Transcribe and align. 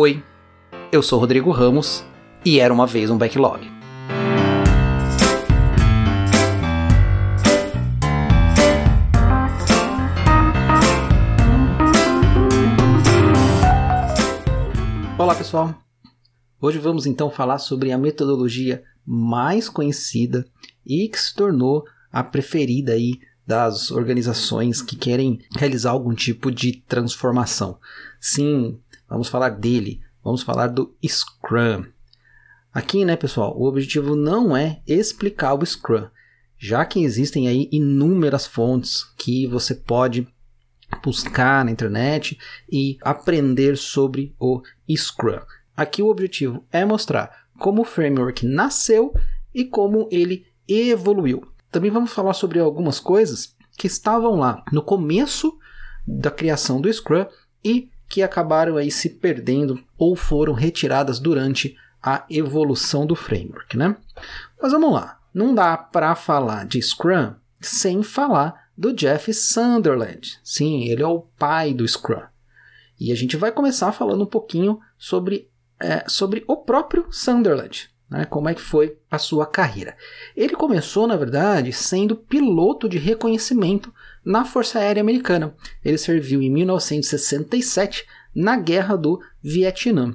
Oi, 0.00 0.22
eu 0.92 1.02
sou 1.02 1.18
Rodrigo 1.18 1.50
Ramos 1.50 2.04
e 2.44 2.60
era 2.60 2.72
uma 2.72 2.86
vez 2.86 3.10
um 3.10 3.18
backlog. 3.18 3.68
Olá 15.18 15.34
pessoal, 15.34 15.74
hoje 16.60 16.78
vamos 16.78 17.04
então 17.04 17.28
falar 17.28 17.58
sobre 17.58 17.90
a 17.90 17.98
metodologia 17.98 18.84
mais 19.04 19.68
conhecida 19.68 20.46
e 20.86 21.08
que 21.08 21.18
se 21.18 21.34
tornou 21.34 21.84
a 22.12 22.22
preferida 22.22 22.92
aí 22.92 23.18
das 23.44 23.90
organizações 23.90 24.80
que 24.80 24.94
querem 24.94 25.40
realizar 25.56 25.90
algum 25.90 26.14
tipo 26.14 26.52
de 26.52 26.84
transformação. 26.86 27.80
Sim, 28.20 28.78
vamos 29.08 29.28
falar 29.28 29.50
dele, 29.50 30.00
vamos 30.22 30.42
falar 30.42 30.68
do 30.68 30.94
Scrum. 31.04 31.84
Aqui, 32.72 33.04
né, 33.04 33.16
pessoal, 33.16 33.56
o 33.58 33.66
objetivo 33.66 34.14
não 34.14 34.56
é 34.56 34.82
explicar 34.86 35.54
o 35.54 35.64
Scrum, 35.64 36.08
já 36.58 36.84
que 36.84 37.02
existem 37.02 37.48
aí 37.48 37.68
inúmeras 37.72 38.46
fontes 38.46 39.04
que 39.16 39.46
você 39.46 39.74
pode 39.74 40.28
buscar 41.02 41.64
na 41.64 41.70
internet 41.70 42.38
e 42.70 42.98
aprender 43.02 43.76
sobre 43.76 44.34
o 44.38 44.62
Scrum. 44.94 45.40
Aqui 45.76 46.02
o 46.02 46.08
objetivo 46.08 46.64
é 46.72 46.84
mostrar 46.84 47.46
como 47.58 47.82
o 47.82 47.84
framework 47.84 48.46
nasceu 48.46 49.12
e 49.54 49.64
como 49.64 50.08
ele 50.10 50.46
evoluiu. 50.66 51.42
Também 51.70 51.90
vamos 51.90 52.12
falar 52.12 52.32
sobre 52.32 52.58
algumas 52.58 53.00
coisas 53.00 53.56
que 53.76 53.86
estavam 53.86 54.36
lá 54.36 54.64
no 54.72 54.82
começo 54.82 55.56
da 56.06 56.30
criação 56.30 56.80
do 56.80 56.92
Scrum 56.92 57.26
e 57.64 57.90
que 58.08 58.22
acabaram 58.22 58.76
aí 58.76 58.90
se 58.90 59.10
perdendo 59.10 59.82
ou 59.96 60.16
foram 60.16 60.52
retiradas 60.52 61.18
durante 61.18 61.76
a 62.02 62.24
evolução 62.30 63.06
do 63.06 63.14
framework, 63.14 63.76
né? 63.76 63.96
Mas 64.60 64.72
vamos 64.72 64.92
lá, 64.92 65.20
não 65.34 65.54
dá 65.54 65.76
para 65.76 66.14
falar 66.14 66.66
de 66.66 66.80
Scrum 66.80 67.34
sem 67.60 68.02
falar 68.02 68.68
do 68.76 68.92
Jeff 68.92 69.32
Sunderland. 69.34 70.38
Sim, 70.42 70.84
ele 70.84 71.02
é 71.02 71.06
o 71.06 71.20
pai 71.20 71.74
do 71.74 71.86
Scrum. 71.86 72.22
E 72.98 73.12
a 73.12 73.14
gente 73.14 73.36
vai 73.36 73.52
começar 73.52 73.92
falando 73.92 74.22
um 74.22 74.26
pouquinho 74.26 74.80
sobre, 74.96 75.50
é, 75.80 76.08
sobre 76.08 76.44
o 76.46 76.56
próprio 76.56 77.06
Sunderland. 77.10 77.90
Né, 78.10 78.24
como 78.24 78.48
é 78.48 78.54
que 78.54 78.60
foi 78.60 78.96
a 79.10 79.18
sua 79.18 79.46
carreira? 79.46 79.96
Ele 80.34 80.56
começou, 80.56 81.06
na 81.06 81.16
verdade, 81.16 81.72
sendo 81.72 82.16
piloto 82.16 82.88
de 82.88 82.96
reconhecimento 82.96 83.92
na 84.24 84.44
Força 84.44 84.78
Aérea 84.78 85.02
Americana. 85.02 85.54
Ele 85.84 85.98
serviu 85.98 86.40
em 86.40 86.50
1967 86.50 88.06
na 88.34 88.56
Guerra 88.56 88.96
do 88.96 89.20
Vietnã. 89.42 90.14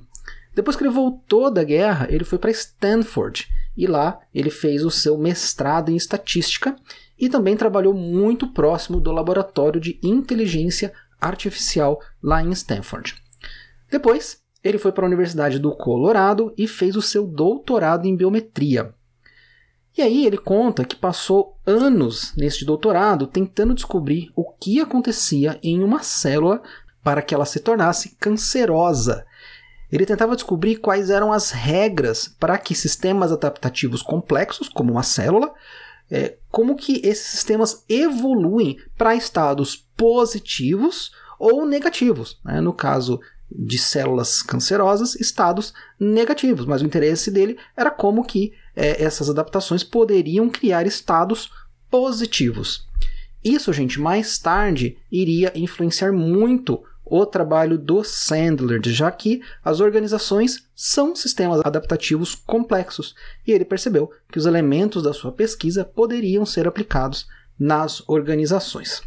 Depois 0.55 0.75
que 0.75 0.83
ele 0.83 0.93
voltou 0.93 1.51
da 1.51 1.63
guerra, 1.63 2.07
ele 2.09 2.23
foi 2.23 2.37
para 2.37 2.51
Stanford 2.51 3.47
e 3.75 3.87
lá 3.87 4.19
ele 4.33 4.49
fez 4.49 4.83
o 4.83 4.91
seu 4.91 5.17
mestrado 5.17 5.89
em 5.89 5.95
estatística 5.95 6.75
e 7.17 7.27
também 7.27 7.57
trabalhou 7.57 7.93
muito 7.93 8.47
próximo 8.47 8.99
do 8.99 9.11
laboratório 9.11 9.79
de 9.79 9.99
inteligência 10.03 10.93
artificial 11.19 11.99
lá 12.21 12.43
em 12.43 12.51
Stanford. 12.51 13.15
Depois, 13.89 14.42
ele 14.63 14.77
foi 14.77 14.91
para 14.91 15.05
a 15.05 15.07
Universidade 15.07 15.59
do 15.59 15.75
Colorado 15.75 16.53
e 16.57 16.67
fez 16.67 16.95
o 16.95 17.01
seu 17.01 17.27
doutorado 17.27 18.07
em 18.07 18.15
biometria. 18.15 18.93
E 19.95 20.01
aí 20.01 20.25
ele 20.25 20.37
conta 20.37 20.85
que 20.85 20.95
passou 20.95 21.55
anos 21.65 22.33
neste 22.35 22.65
doutorado 22.65 23.27
tentando 23.27 23.75
descobrir 23.75 24.31
o 24.35 24.43
que 24.51 24.79
acontecia 24.79 25.59
em 25.61 25.83
uma 25.83 26.01
célula 26.01 26.63
para 27.03 27.21
que 27.21 27.35
ela 27.35 27.45
se 27.45 27.59
tornasse 27.59 28.15
cancerosa. 28.19 29.25
Ele 29.91 30.05
tentava 30.05 30.35
descobrir 30.35 30.77
quais 30.77 31.11
eram 31.11 31.31
as 31.31 31.51
regras 31.51 32.27
para 32.27 32.57
que 32.57 32.73
sistemas 32.73 33.31
adaptativos 33.31 34.01
complexos, 34.01 34.67
como 34.67 34.93
uma 34.93 35.03
célula, 35.03 35.53
é, 36.09 36.37
como 36.49 36.75
que 36.75 36.99
esses 37.03 37.27
sistemas 37.27 37.85
evoluem 37.87 38.77
para 38.97 39.15
estados 39.15 39.75
positivos 39.95 41.11
ou 41.37 41.65
negativos. 41.65 42.39
Né? 42.43 42.59
No 42.61 42.73
caso 42.73 43.19
de 43.55 43.77
células 43.77 44.41
cancerosas, 44.41 45.15
estados 45.15 45.73
negativos. 45.99 46.65
Mas 46.65 46.81
o 46.81 46.85
interesse 46.85 47.29
dele 47.29 47.57
era 47.77 47.91
como 47.91 48.23
que 48.23 48.53
é, 48.75 49.03
essas 49.03 49.29
adaptações 49.29 49.83
poderiam 49.83 50.49
criar 50.49 50.85
estados 50.85 51.51
positivos. 51.89 52.87
Isso, 53.43 53.71
gente, 53.73 53.99
mais 53.99 54.37
tarde 54.37 54.97
iria 55.11 55.51
influenciar 55.55 56.11
muito 56.11 56.81
o 57.05 57.25
trabalho 57.25 57.77
do 57.77 58.03
Sandler, 58.03 58.81
já 58.85 59.11
que 59.11 59.41
as 59.63 59.79
organizações 59.79 60.67
são 60.73 61.15
sistemas 61.15 61.59
adaptativos 61.63 62.33
complexos, 62.33 63.13
e 63.45 63.51
ele 63.51 63.65
percebeu 63.65 64.09
que 64.31 64.39
os 64.39 64.45
elementos 64.45 65.03
da 65.03 65.13
sua 65.13 65.31
pesquisa 65.31 65.83
poderiam 65.83 66.45
ser 66.45 66.67
aplicados 66.67 67.27
nas 67.59 68.01
organizações. 68.07 69.03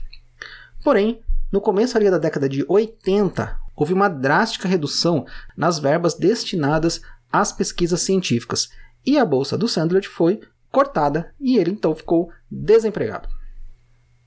Porém, 0.84 1.20
no 1.50 1.60
começo 1.60 1.98
da 1.98 2.18
década 2.18 2.48
de 2.48 2.64
80, 2.68 3.58
houve 3.76 3.92
uma 3.92 4.08
drástica 4.08 4.66
redução 4.66 5.26
nas 5.56 5.78
verbas 5.78 6.14
destinadas 6.14 7.00
às 7.30 7.52
pesquisas 7.52 8.00
científicas, 8.00 8.70
e 9.04 9.18
a 9.18 9.24
bolsa 9.24 9.56
do 9.56 9.68
Sandler 9.68 10.08
foi 10.08 10.40
cortada 10.72 11.32
e 11.40 11.58
ele 11.58 11.70
então 11.70 11.94
ficou 11.94 12.30
desempregado. 12.50 13.28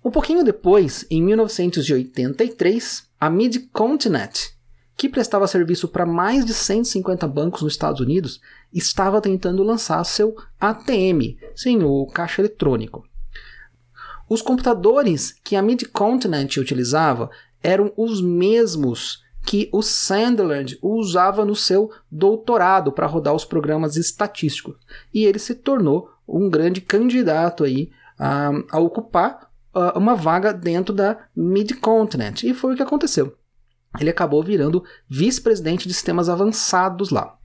Um 0.04 0.12
pouquinho 0.12 0.44
depois, 0.44 1.06
em 1.12 1.22
1983, 1.22 3.10
a 3.20 3.30
Mid-Continent, 3.30 4.52
que 4.96 5.10
prestava 5.10 5.48
serviço 5.48 5.88
para 5.88 6.06
mais 6.06 6.46
de 6.46 6.54
150 6.54 7.28
bancos 7.28 7.62
nos 7.62 7.74
Estados 7.74 8.00
Unidos, 8.00 8.40
estava 8.74 9.22
tentando 9.22 9.64
lançar 9.64 10.04
seu 10.06 10.36
ATM, 10.60 11.38
sim, 11.56 11.84
o 11.84 12.06
caixa 12.08 12.42
eletrônico. 12.42 13.06
Os 14.30 14.42
computadores 14.42 15.34
que 15.44 15.56
a 15.56 15.62
Mid-Continent 15.62 16.58
utilizava 16.58 17.30
eram 17.62 17.92
os 17.98 18.22
mesmos 18.22 19.24
que 19.50 19.68
o 19.72 19.82
Sunderland 19.82 20.78
usava 20.80 21.44
no 21.44 21.56
seu 21.56 21.90
doutorado 22.12 22.92
para 22.92 23.08
rodar 23.08 23.34
os 23.34 23.44
programas 23.44 23.96
estatísticos. 23.96 24.76
E 25.12 25.26
ele 25.26 25.40
se 25.40 25.56
tornou 25.56 26.12
um 26.28 26.48
grande 26.48 26.82
candidato 26.82 27.64
aí 27.64 27.90
a, 28.20 28.52
a 28.70 28.80
ocupar 28.80 29.50
uh, 29.74 29.98
uma 29.98 30.14
vaga 30.14 30.54
dentro 30.54 30.94
da 30.94 31.18
Mid-Continent. 31.36 32.44
E 32.44 32.54
foi 32.54 32.74
o 32.74 32.76
que 32.76 32.84
aconteceu. 32.84 33.36
Ele 34.00 34.12
acabou 34.12 34.44
virando 34.44 34.84
vice-presidente 35.10 35.88
de 35.88 35.96
sistemas 35.96 36.30
avançados 36.30 37.10
lá. 37.10 37.36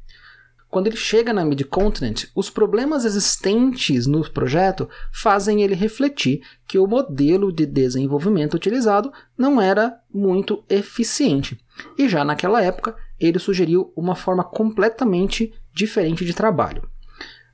Quando 0.75 0.89
ele 0.89 0.97
chega 0.97 1.33
na 1.33 1.45
Mid-Continent, 1.45 2.25
os 2.35 2.51
problemas 2.51 3.05
existentes 3.05 4.09
no 4.09 4.29
projeto 4.29 4.89
fazem 5.13 5.63
ele 5.63 5.77
refletir 5.77 6.43
que 6.67 6.81
o 6.81 6.87
modelo 6.89 7.53
de 7.53 7.65
desenvolvimento 7.65 8.55
utilizado 8.55 9.13
não 9.39 9.63
era 9.63 10.01
muito 10.13 10.65
eficiente. 10.69 11.57
E 11.97 12.09
já 12.09 12.25
naquela 12.25 12.61
época, 12.61 12.97
ele 13.21 13.39
sugeriu 13.39 13.93
uma 13.95 14.17
forma 14.17 14.43
completamente 14.43 15.55
diferente 15.73 16.25
de 16.25 16.35
trabalho. 16.35 16.83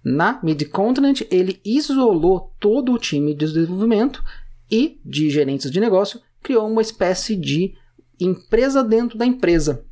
Na 0.03 0.41
Mid-Continent, 0.43 1.21
ele 1.31 1.61
isolou 1.63 2.55
todo 2.59 2.91
o 2.91 2.99
time 2.99 3.35
de 3.35 3.45
desenvolvimento 3.45 4.25
e 4.71 4.99
de 5.05 5.29
gerentes 5.29 5.71
de 5.71 5.79
negócio, 5.79 6.23
criou 6.43 6.67
uma 6.67 6.81
espécie 6.81 7.37
de 7.37 7.75
empresa 8.19 8.83
dentro 8.83 9.19
da 9.19 9.27
empresa. 9.27 9.85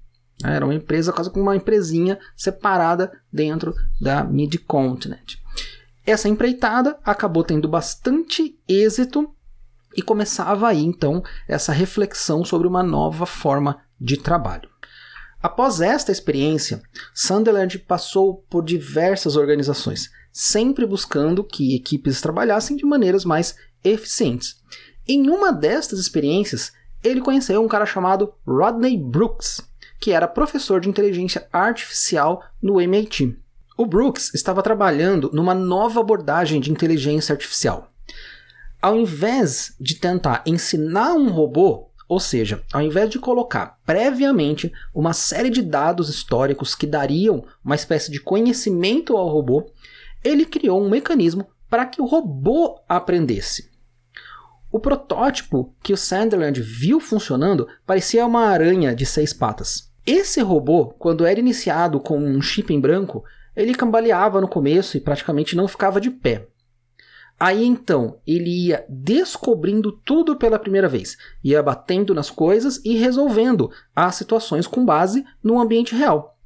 Era 0.44 0.65
uma 0.65 0.75
empresa 0.75 1.12
quase 1.12 1.31
como 1.31 1.44
uma 1.44 1.56
empresinha 1.56 2.19
separada 2.37 3.10
dentro 3.32 3.75
da 4.00 4.22
Mid-Continent. 4.22 5.37
Essa 6.06 6.28
empreitada 6.28 6.99
acabou 7.04 7.44
tendo 7.44 7.69
bastante 7.69 8.59
êxito 8.69 9.28
e 9.97 10.03
começava 10.03 10.69
aí 10.69 10.82
então 10.82 11.22
essa 11.47 11.72
reflexão 11.72 12.44
sobre 12.44 12.69
uma 12.69 12.82
nova 12.82 13.26
forma 13.26 13.82
de 14.00 14.17
trabalho. 14.17 14.69
Após 15.43 15.81
esta 15.81 16.11
experiência, 16.11 16.82
Sunderland 17.14 17.79
passou 17.81 18.44
por 18.50 18.64
diversas 18.64 19.37
organizações, 19.37 20.11
sempre 20.32 20.87
buscando 20.87 21.44
que 21.44 21.76
equipes 21.76 22.20
trabalhassem 22.20 22.76
de 22.76 22.84
maneiras 22.84 23.25
mais 23.25 23.56
eficientes. 23.84 24.56
Em 25.06 25.31
uma 25.31 25.52
destas 25.52 25.99
experiências, 25.99 26.73
ele 27.02 27.20
conheceu 27.20 27.62
um 27.62 27.69
cara 27.69 27.87
chamado 27.87 28.34
Rodney 28.46 28.99
Brooks, 28.99 29.61
que 29.99 30.12
era 30.12 30.29
professor 30.29 30.81
de 30.81 30.89
inteligência 30.89 31.47
artificial 31.53 32.43
no 32.62 32.81
MIT. 32.81 33.37
O 33.77 33.87
Brooks 33.87 34.35
estava 34.35 34.62
trabalhando 34.62 35.31
numa 35.33 35.55
nova 35.55 36.00
abordagem 36.00 36.61
de 36.61 36.71
inteligência 36.71 37.33
artificial. 37.33 37.93
Ao 38.81 38.97
invés 38.97 39.75
de 39.81 39.97
tentar 39.97 40.43
ensinar 40.47 41.15
um 41.15 41.31
robô, 41.31 41.89
ou 42.09 42.19
seja, 42.19 42.62
ao 42.73 42.81
invés 42.81 43.11
de 43.11 43.19
colocar 43.19 43.79
previamente 43.85 44.73
uma 44.95 45.12
série 45.12 45.50
de 45.50 45.62
dados 45.62 46.09
históricos 46.09 46.75
que 46.75 46.87
dariam 46.87 47.44
uma 47.65 47.75
espécie 47.75 48.11
de 48.11 48.21
conhecimento 48.21 49.17
ao 49.17 49.29
robô, 49.29 49.71
ele 50.25 50.47
criou 50.47 50.83
um 50.83 50.89
mecanismo 50.89 51.47
para 51.69 51.85
que 51.85 52.01
o 52.01 52.06
robô 52.06 52.81
aprendesse. 52.89 53.71
O 54.71 54.79
protótipo 54.79 55.75
que 55.83 55.93
o 55.93 55.97
Sunderland 55.97 56.61
viu 56.61 57.01
funcionando 57.01 57.69
parecia 57.87 58.27
uma 58.27 58.47
aranha 58.47 58.94
de 58.94 59.06
seis 59.06 59.33
patas. 59.33 59.88
Esse 60.10 60.40
robô, 60.40 60.87
quando 60.87 61.26
era 61.26 61.38
iniciado 61.38 62.00
com 62.00 62.19
um 62.19 62.40
chip 62.40 62.72
em 62.72 62.81
branco, 62.81 63.22
ele 63.55 63.75
cambaleava 63.75 64.40
no 64.40 64.49
começo 64.49 64.96
e 64.96 65.00
praticamente 65.02 65.55
não 65.55 65.69
ficava 65.69 66.00
de 66.00 66.10
pé. 66.10 66.49
Aí 67.38 67.62
então 67.62 68.19
ele 68.26 68.69
ia 68.69 68.87
descobrindo 68.88 69.93
tudo 69.93 70.34
pela 70.34 70.58
primeira 70.58 70.88
vez, 70.88 71.19
ia 71.44 71.62
batendo 71.62 72.14
nas 72.14 72.31
coisas 72.31 72.81
e 72.87 72.96
resolvendo 72.96 73.70
as 73.94 74.14
situações 74.14 74.66
com 74.66 74.82
base 74.82 75.26
no 75.44 75.60
ambiente 75.60 75.94
real. 75.94 76.38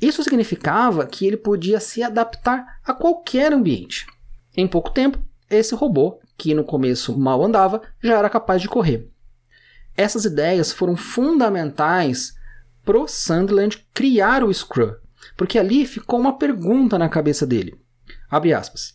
Isso 0.00 0.22
significava 0.22 1.04
que 1.04 1.26
ele 1.26 1.36
podia 1.36 1.80
se 1.80 2.04
adaptar 2.04 2.78
a 2.84 2.94
qualquer 2.94 3.52
ambiente. 3.52 4.06
Em 4.56 4.68
pouco 4.68 4.92
tempo, 4.92 5.18
esse 5.50 5.74
robô, 5.74 6.20
que 6.38 6.54
no 6.54 6.62
começo 6.62 7.18
mal 7.18 7.44
andava, 7.44 7.82
já 8.00 8.16
era 8.16 8.30
capaz 8.30 8.62
de 8.62 8.68
correr. 8.68 9.10
Essas 9.96 10.24
ideias 10.24 10.70
foram 10.70 10.96
fundamentais 10.96 12.38
para 12.90 12.98
o 12.98 13.06
Sandland 13.06 13.86
criar 13.94 14.42
o 14.42 14.52
Scrum, 14.52 14.92
porque 15.36 15.60
ali 15.60 15.86
ficou 15.86 16.18
uma 16.18 16.36
pergunta 16.36 16.98
na 16.98 17.08
cabeça 17.08 17.46
dele. 17.46 17.80
Abre 18.28 18.52
aspas. 18.52 18.94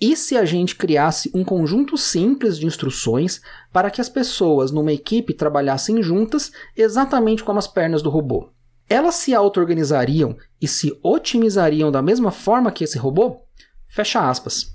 E 0.00 0.16
se 0.16 0.36
a 0.36 0.44
gente 0.44 0.76
criasse 0.76 1.28
um 1.34 1.42
conjunto 1.42 1.98
simples 1.98 2.56
de 2.56 2.66
instruções 2.66 3.40
para 3.72 3.90
que 3.90 4.00
as 4.00 4.08
pessoas 4.08 4.70
numa 4.70 4.92
equipe 4.92 5.34
trabalhassem 5.34 6.00
juntas 6.04 6.52
exatamente 6.76 7.42
como 7.42 7.58
as 7.58 7.66
pernas 7.66 8.00
do 8.00 8.10
robô? 8.10 8.52
Elas 8.88 9.16
se 9.16 9.34
auto-organizariam 9.34 10.36
e 10.60 10.68
se 10.68 10.96
otimizariam 11.02 11.90
da 11.90 12.00
mesma 12.00 12.30
forma 12.30 12.70
que 12.70 12.84
esse 12.84 12.96
robô? 12.96 13.42
Fecha 13.88 14.20
aspas. 14.20 14.72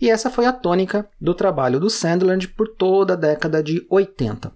E 0.00 0.08
essa 0.08 0.30
foi 0.30 0.46
a 0.46 0.52
tônica 0.54 1.06
do 1.20 1.34
trabalho 1.34 1.78
do 1.78 1.90
Sandland 1.90 2.48
por 2.48 2.68
toda 2.68 3.12
a 3.12 3.16
década 3.16 3.62
de 3.62 3.86
80. 3.90 4.50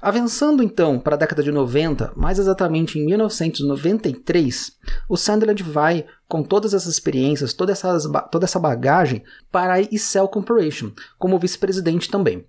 Avançando 0.00 0.62
então 0.62 0.98
para 0.98 1.16
a 1.16 1.18
década 1.18 1.42
de 1.42 1.50
90, 1.50 2.12
mais 2.16 2.38
exatamente 2.38 2.98
em 2.98 3.06
1993, 3.06 4.72
o 5.08 5.16
Sandland 5.16 5.62
vai, 5.62 6.06
com 6.28 6.42
todas 6.42 6.74
essas 6.74 6.92
experiências, 6.92 7.52
toda 7.52 7.72
essa, 7.72 7.98
toda 8.30 8.44
essa 8.44 8.60
bagagem, 8.60 9.22
para 9.50 9.74
a 9.74 9.80
Excel 9.80 10.28
Corporation, 10.28 10.92
como 11.18 11.38
vice-presidente 11.38 12.08
também. 12.08 12.46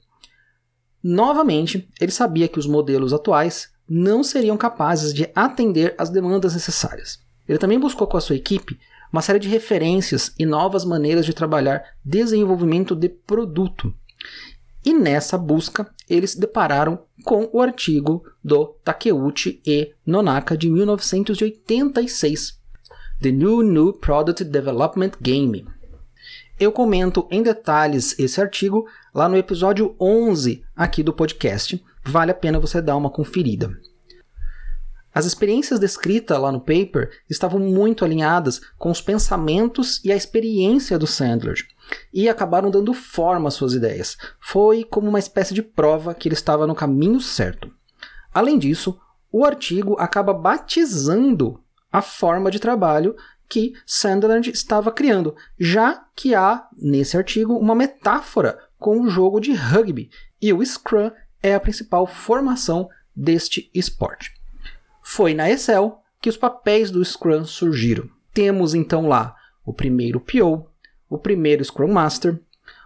Novamente, 1.04 1.88
ele 2.00 2.12
sabia 2.12 2.48
que 2.48 2.60
os 2.60 2.68
modelos 2.68 3.14
atuais 3.14 3.70
não 3.88 4.24
seriam 4.24 4.58
capazes 4.58 5.14
de 5.14 5.30
atender 5.36 5.94
às 5.98 6.10
demandas 6.10 6.54
necessárias. 6.54 7.20
Ele 7.48 7.60
também 7.60 7.80
buscou 7.80 8.08
com 8.08 8.18
a 8.18 8.22
sua 8.22 8.36
equipe 8.36 8.80
uma 9.12 9.22
série 9.22 9.40
de 9.40 9.48
referências 9.48 10.34
e 10.38 10.46
novas 10.46 10.84
maneiras 10.84 11.26
de 11.26 11.34
trabalhar 11.34 11.84
desenvolvimento 12.04 12.96
de 12.96 13.08
produto. 13.08 13.94
E 14.86 14.94
nessa 14.94 15.36
busca, 15.36 15.90
eles 16.08 16.32
se 16.32 16.40
depararam 16.40 17.00
com 17.24 17.50
o 17.52 17.60
artigo 17.60 18.24
do 18.44 18.68
Takeuchi 18.84 19.60
e 19.66 19.92
Nonaka 20.06 20.56
de 20.56 20.70
1986, 20.70 22.60
The 23.20 23.32
New 23.32 23.64
New 23.64 23.94
Product 23.94 24.44
Development 24.44 25.14
Game. 25.20 25.66
Eu 26.60 26.72
comento 26.72 27.28
em 27.32 27.42
detalhes 27.42 28.18
esse 28.20 28.40
artigo 28.40 28.86
lá 29.12 29.28
no 29.28 29.36
episódio 29.36 29.96
11 30.00 30.64
aqui 30.76 31.02
do 31.02 31.12
podcast. 31.12 31.84
Vale 32.04 32.30
a 32.30 32.36
pena 32.36 32.60
você 32.60 32.80
dar 32.80 32.96
uma 32.96 33.10
conferida. 33.10 33.76
As 35.12 35.26
experiências 35.26 35.80
descritas 35.80 36.38
lá 36.40 36.52
no 36.52 36.60
paper 36.60 37.10
estavam 37.28 37.60
muito 37.60 38.06
alinhadas 38.06 38.62
com 38.78 38.92
os 38.92 39.02
pensamentos 39.02 40.00
e 40.04 40.12
a 40.12 40.16
experiência 40.16 41.00
do 41.00 41.08
Sandler 41.08 41.56
e 42.14 42.28
acabaram 42.30 42.72
dando 42.72 42.94
forma 42.94 43.48
às 43.48 43.54
suas 43.54 43.74
ideias. 43.74 44.18
Foi 44.40 44.84
como 44.84 45.10
uma 45.10 45.20
espécie 45.20 45.54
de 45.54 45.62
prova 45.62 46.14
que 46.14 46.28
ele 46.28 46.36
estava 46.36 46.66
no 46.66 46.76
caminho 46.76 47.20
certo. 47.20 47.72
Além 48.34 48.58
disso, 48.58 49.00
o 49.32 49.46
artigo 49.46 49.96
acaba 50.00 50.34
batizando 50.34 51.62
a 51.92 52.02
forma 52.02 52.52
de 52.52 52.60
trabalho 52.60 53.16
que 53.48 53.74
Sunderland 53.86 54.50
estava 54.50 54.92
criando, 54.92 55.36
já 55.60 56.06
que 56.16 56.34
há 56.34 56.68
nesse 56.78 57.16
artigo 57.16 57.54
uma 57.54 57.76
metáfora 57.76 58.60
com 58.78 59.00
o 59.02 59.10
jogo 59.10 59.40
de 59.40 59.54
rugby, 59.54 60.10
e 60.42 60.52
o 60.52 60.66
Scrum 60.66 61.12
é 61.42 61.54
a 61.54 61.60
principal 61.60 62.08
formação 62.08 62.90
deste 63.16 63.70
esporte. 63.74 64.34
Foi 65.02 65.34
na 65.34 65.50
Excel 65.50 66.02
que 66.20 66.30
os 66.30 66.38
papéis 66.38 66.90
do 66.90 67.04
Scrum 67.06 67.46
surgiram. 67.46 68.10
Temos 68.34 68.74
então 68.74 69.08
lá 69.08 69.36
o 69.64 69.74
primeiro 69.74 70.20
PO, 70.20 70.68
o 71.10 71.18
primeiro 71.18 71.64
Scrum 71.64 71.92
Master, 71.92 72.40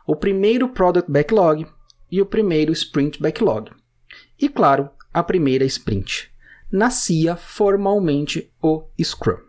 o 0.05 0.15
primeiro 0.15 0.69
Product 0.69 1.09
Backlog 1.11 1.67
e 2.11 2.21
o 2.21 2.25
primeiro 2.25 2.71
Sprint 2.71 3.19
Backlog. 3.19 3.71
E 4.39 4.49
claro, 4.49 4.89
a 5.13 5.23
primeira 5.23 5.65
Sprint. 5.65 6.31
Nascia 6.71 7.35
formalmente 7.35 8.51
o 8.61 8.85
Scrum. 9.03 9.48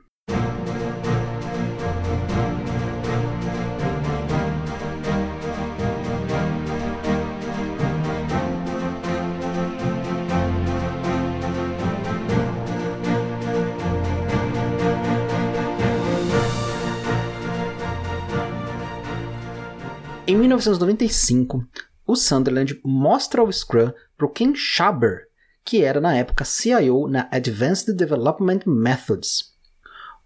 1995, 20.41 21.67
o 22.07 22.17
Sunderland 22.17 22.81
mostra 22.83 23.43
o 23.43 23.53
Scrum 23.53 23.93
para 24.17 24.27
o 24.27 24.31
Ken 24.31 24.55
Schaber, 24.55 25.27
que 25.63 25.85
era 25.85 26.01
na 26.01 26.17
época 26.17 26.47
CIO 26.47 27.07
na 27.07 27.29
Advanced 27.31 27.95
Development 27.95 28.61
Methods. 28.65 29.53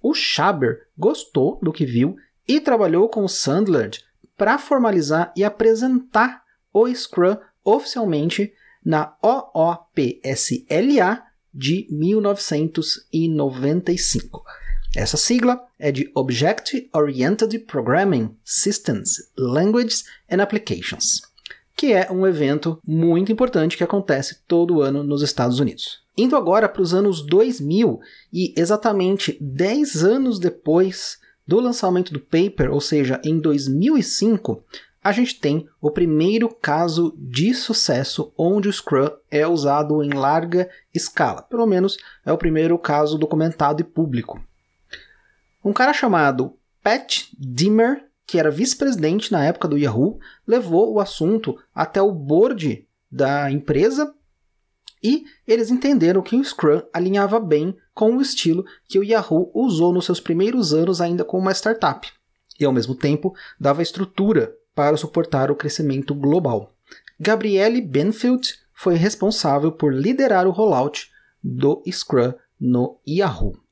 O 0.00 0.14
Schaber 0.14 0.86
gostou 0.96 1.58
do 1.60 1.72
que 1.72 1.84
viu 1.84 2.14
e 2.46 2.60
trabalhou 2.60 3.08
com 3.08 3.24
o 3.24 3.28
Sunderland 3.28 4.04
para 4.36 4.56
formalizar 4.56 5.32
e 5.36 5.42
apresentar 5.42 6.44
o 6.72 6.86
Scrum 6.94 7.36
oficialmente 7.64 8.52
na 8.84 9.16
OOPSLA 9.20 11.24
de 11.52 11.88
1995. 11.90 14.44
Essa 14.96 15.16
sigla 15.16 15.60
é 15.76 15.90
de 15.90 16.08
Object 16.14 16.88
Oriented 16.92 17.58
Programming 17.60 18.36
Systems, 18.44 19.28
Languages 19.36 20.04
and 20.30 20.40
Applications, 20.40 21.20
que 21.76 21.92
é 21.92 22.12
um 22.12 22.24
evento 22.24 22.78
muito 22.86 23.32
importante 23.32 23.76
que 23.76 23.82
acontece 23.82 24.42
todo 24.46 24.82
ano 24.82 25.02
nos 25.02 25.20
Estados 25.20 25.58
Unidos. 25.58 26.04
Indo 26.16 26.36
agora 26.36 26.68
para 26.68 26.80
os 26.80 26.94
anos 26.94 27.26
2000 27.26 27.98
e 28.32 28.54
exatamente 28.56 29.36
10 29.40 30.04
anos 30.04 30.38
depois 30.38 31.18
do 31.44 31.58
lançamento 31.58 32.12
do 32.12 32.20
paper, 32.20 32.72
ou 32.72 32.80
seja, 32.80 33.20
em 33.24 33.40
2005, 33.40 34.62
a 35.02 35.10
gente 35.10 35.40
tem 35.40 35.66
o 35.80 35.90
primeiro 35.90 36.48
caso 36.48 37.12
de 37.18 37.52
sucesso 37.52 38.32
onde 38.38 38.68
o 38.68 38.72
Scrum 38.72 39.10
é 39.28 39.44
usado 39.44 40.04
em 40.04 40.10
larga 40.10 40.70
escala. 40.94 41.42
Pelo 41.42 41.66
menos 41.66 41.96
é 42.24 42.32
o 42.32 42.38
primeiro 42.38 42.78
caso 42.78 43.18
documentado 43.18 43.80
e 43.80 43.84
público. 43.84 44.40
Um 45.64 45.72
cara 45.72 45.94
chamado 45.94 46.58
Pat 46.82 47.24
Dimmer, 47.38 48.04
que 48.26 48.38
era 48.38 48.50
vice-presidente 48.50 49.32
na 49.32 49.44
época 49.44 49.66
do 49.66 49.78
Yahoo, 49.78 50.18
levou 50.46 50.92
o 50.92 51.00
assunto 51.00 51.58
até 51.74 52.02
o 52.02 52.12
board 52.12 52.86
da 53.10 53.50
empresa 53.50 54.14
e 55.02 55.24
eles 55.46 55.70
entenderam 55.70 56.22
que 56.22 56.36
o 56.36 56.44
Scrum 56.44 56.82
alinhava 56.92 57.40
bem 57.40 57.76
com 57.94 58.16
o 58.16 58.20
estilo 58.20 58.64
que 58.86 58.98
o 58.98 59.04
Yahoo 59.04 59.50
usou 59.54 59.92
nos 59.92 60.06
seus 60.06 60.20
primeiros 60.20 60.72
anos 60.72 61.00
ainda 61.00 61.24
como 61.24 61.42
uma 61.42 61.52
startup, 61.52 62.10
e 62.58 62.64
ao 62.64 62.72
mesmo 62.72 62.94
tempo 62.94 63.34
dava 63.60 63.82
estrutura 63.82 64.54
para 64.74 64.96
suportar 64.96 65.50
o 65.50 65.56
crescimento 65.56 66.14
global. 66.14 66.74
Gabriele 67.20 67.80
Benfield 67.80 68.54
foi 68.72 68.96
responsável 68.96 69.70
por 69.70 69.94
liderar 69.94 70.46
o 70.46 70.50
rollout 70.50 71.10
do 71.42 71.82
Scrum 71.90 72.32
no 72.58 72.98
Yahoo. 73.06 73.63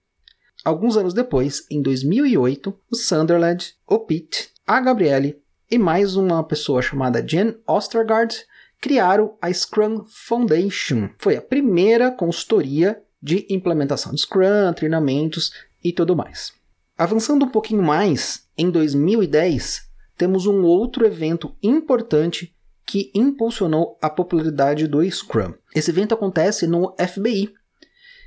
Alguns 0.64 0.96
anos 0.96 1.12
depois, 1.12 1.66
em 1.68 1.82
2008, 1.82 2.72
o 2.88 2.94
Sunderland, 2.94 3.74
o 3.84 3.98
Pete, 3.98 4.50
a 4.64 4.80
Gabriele 4.80 5.42
e 5.68 5.76
mais 5.76 6.14
uma 6.14 6.44
pessoa 6.44 6.80
chamada 6.80 7.26
Jen 7.26 7.56
Ostergaard 7.66 8.44
criaram 8.80 9.36
a 9.42 9.52
Scrum 9.52 10.04
Foundation. 10.06 11.08
Foi 11.18 11.36
a 11.36 11.42
primeira 11.42 12.12
consultoria 12.12 13.02
de 13.20 13.44
implementação 13.50 14.12
de 14.12 14.20
Scrum, 14.20 14.72
treinamentos 14.74 15.52
e 15.82 15.92
tudo 15.92 16.14
mais. 16.14 16.52
Avançando 16.96 17.44
um 17.44 17.50
pouquinho 17.50 17.82
mais, 17.82 18.46
em 18.56 18.70
2010, 18.70 19.90
temos 20.16 20.46
um 20.46 20.62
outro 20.62 21.04
evento 21.04 21.56
importante 21.60 22.54
que 22.86 23.10
impulsionou 23.14 23.98
a 24.00 24.08
popularidade 24.08 24.86
do 24.86 25.02
Scrum. 25.10 25.54
Esse 25.74 25.90
evento 25.90 26.14
acontece 26.14 26.68
no 26.68 26.94
FBI, 26.98 27.52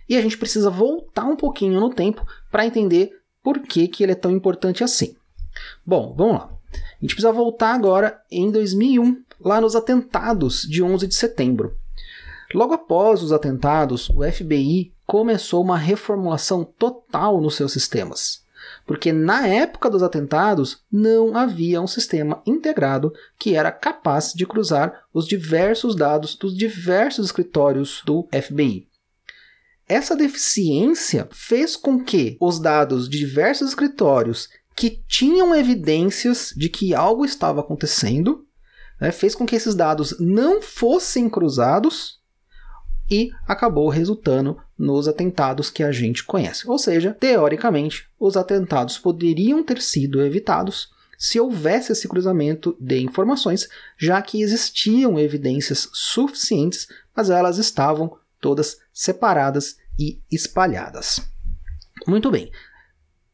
e 0.08 0.16
a 0.16 0.22
gente 0.22 0.38
precisa 0.38 0.70
voltar 0.70 1.26
um 1.26 1.36
pouquinho 1.36 1.80
no 1.80 1.90
tempo 1.90 2.26
para 2.52 2.66
entender 2.66 3.12
por 3.44 3.60
que, 3.60 3.88
que 3.88 4.04
ele 4.04 4.12
é 4.12 4.16
tão 4.16 4.32
importante 4.32 4.84
assim. 4.84 5.16
Bom, 5.86 6.14
vamos 6.18 6.34
lá. 6.36 6.50
A 6.74 7.02
gente 7.02 7.16
precisa 7.16 7.32
voltar 7.32 7.74
agora 7.74 8.22
em 8.30 8.52
2001, 8.52 9.24
lá 9.40 9.62
nos 9.62 9.76
atentados 9.76 10.62
de 10.62 10.84
11 10.84 11.08
de 11.08 11.16
setembro. 11.16 11.78
Logo 12.54 12.74
após 12.74 13.22
os 13.22 13.32
atentados, 13.32 14.10
o 14.10 14.24
FBI 14.24 14.94
começou 15.06 15.64
uma 15.64 15.78
reformulação 15.78 16.64
total 16.64 17.42
nos 17.42 17.56
seus 17.56 17.72
sistemas. 17.72 18.44
Porque 18.86 19.12
na 19.12 19.48
época 19.48 19.90
dos 19.90 20.04
atentados 20.04 20.84
não 20.92 21.36
havia 21.36 21.82
um 21.82 21.88
sistema 21.88 22.42
integrado 22.46 23.14
que 23.38 23.56
era 23.56 23.72
capaz 23.72 24.34
de 24.34 24.46
cruzar 24.46 25.04
os 25.14 25.28
diversos 25.28 25.96
dados 25.96 26.36
dos 26.36 26.56
diversos 26.56 27.26
escritórios 27.28 28.02
do 28.06 28.28
FBI. 28.32 28.88
Essa 29.88 30.16
deficiência 30.16 31.28
fez 31.32 31.76
com 31.76 32.04
que 32.04 32.38
os 32.40 32.60
dados 32.60 33.08
de 33.08 33.20
diversos 33.20 33.70
escritórios 33.70 34.50
que 34.76 35.04
tinham 35.08 35.56
evidências 35.56 36.54
de 36.56 36.70
que 36.70 36.94
algo 36.94 37.24
estava 37.24 37.62
acontecendo, 37.62 38.46
né, 39.00 39.12
fez 39.12 39.36
com 39.36 39.46
que 39.46 39.56
esses 39.56 39.76
dados 39.76 40.16
não 40.20 40.62
fossem 40.62 41.30
cruzados 41.30 42.20
e 43.10 43.30
acabou 43.48 43.88
resultando 43.90 44.58
nos 44.78 45.08
atentados 45.08 45.70
que 45.70 45.84
a 45.84 45.92
gente 45.92 46.24
conhece. 46.24 46.68
Ou 46.68 46.80
seja, 46.80 47.14
teoricamente, 47.14 48.10
os 48.20 48.36
atentados 48.36 48.98
poderiam 48.98 49.64
ter 49.64 49.82
sido 49.82 50.22
evitados 50.22 50.90
se 51.18 51.40
houvesse 51.40 51.92
esse 51.92 52.08
cruzamento 52.08 52.76
de 52.80 53.00
informações, 53.00 53.70
já 53.98 54.22
que 54.22 54.42
existiam 54.42 55.18
evidências 55.18 55.88
suficientes, 55.94 56.88
mas 57.16 57.30
elas 57.30 57.58
estavam 57.58 58.18
todas 58.46 58.78
separadas 58.94 59.76
e 59.98 60.22
espalhadas. 60.32 61.20
Muito 62.06 62.30
bem. 62.30 62.52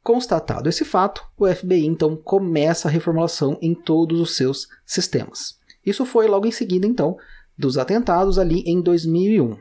Constatado 0.02 0.70
esse 0.70 0.86
fato, 0.86 1.22
o 1.38 1.46
FBI 1.46 1.86
então 1.86 2.16
começa 2.16 2.88
a 2.88 2.92
reformulação 2.92 3.58
em 3.62 3.76
todos 3.76 4.22
os 4.22 4.38
seus 4.38 4.70
sistemas. 4.86 5.60
Isso 5.86 6.06
foi 6.06 6.28
logo 6.28 6.48
em 6.48 6.52
seguida, 6.52 6.88
então, 6.88 7.18
dos 7.58 7.78
atentados 7.78 8.40
ali 8.40 8.62
em 8.66 8.82
2001. 8.82 9.58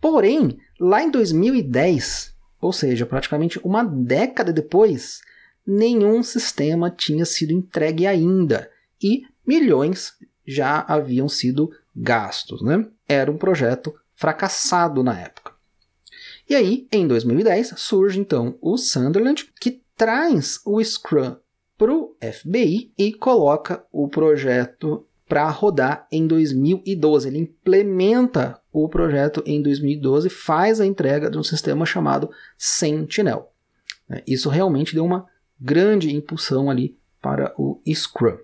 Porém, 0.00 0.56
lá 0.80 1.02
em 1.02 1.10
2010, 1.10 2.34
ou 2.58 2.72
seja, 2.72 3.04
praticamente 3.04 3.60
uma 3.62 3.84
década 3.84 4.50
depois, 4.50 5.20
nenhum 5.66 6.22
sistema 6.22 6.90
tinha 6.90 7.26
sido 7.26 7.52
entregue 7.52 8.06
ainda 8.06 8.70
e 9.02 9.24
milhões 9.46 10.14
já 10.46 10.80
haviam 10.88 11.28
sido 11.28 11.70
gastos. 11.94 12.62
Né? 12.62 12.88
Era 13.06 13.30
um 13.30 13.36
projeto 13.36 13.94
fracassado 14.20 15.02
na 15.02 15.18
época. 15.18 15.52
E 16.46 16.54
aí, 16.54 16.86
em 16.92 17.08
2010, 17.08 17.72
surge 17.78 18.20
então 18.20 18.58
o 18.60 18.76
Sunderland, 18.76 19.50
que 19.58 19.82
traz 19.96 20.60
o 20.66 20.82
Scrum 20.84 21.36
para 21.78 21.90
o 21.90 22.14
FBI 22.20 22.92
e 22.98 23.14
coloca 23.14 23.82
o 23.90 24.08
projeto 24.08 25.06
para 25.26 25.48
rodar 25.48 26.06
em 26.12 26.26
2012. 26.26 27.28
Ele 27.28 27.38
implementa 27.38 28.60
o 28.70 28.90
projeto 28.90 29.42
em 29.46 29.62
2012, 29.62 30.28
faz 30.28 30.82
a 30.82 30.86
entrega 30.86 31.30
de 31.30 31.38
um 31.38 31.42
sistema 31.42 31.86
chamado 31.86 32.30
Sentinel. 32.58 33.50
É, 34.10 34.22
isso 34.26 34.50
realmente 34.50 34.94
deu 34.94 35.06
uma 35.06 35.24
grande 35.58 36.14
impulsão 36.14 36.68
ali 36.68 36.98
para 37.22 37.54
o 37.56 37.80
Scrum. 37.90 38.36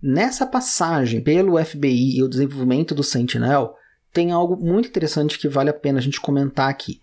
Nessa 0.00 0.46
passagem 0.46 1.20
pelo 1.20 1.62
FBI 1.64 2.18
e 2.18 2.22
o 2.22 2.28
desenvolvimento 2.28 2.94
do 2.94 3.02
Sentinel, 3.02 3.74
tem 4.14 4.30
algo 4.30 4.56
muito 4.56 4.88
interessante 4.88 5.38
que 5.38 5.48
vale 5.48 5.68
a 5.68 5.74
pena 5.74 5.98
a 5.98 6.02
gente 6.02 6.20
comentar 6.20 6.70
aqui. 6.70 7.00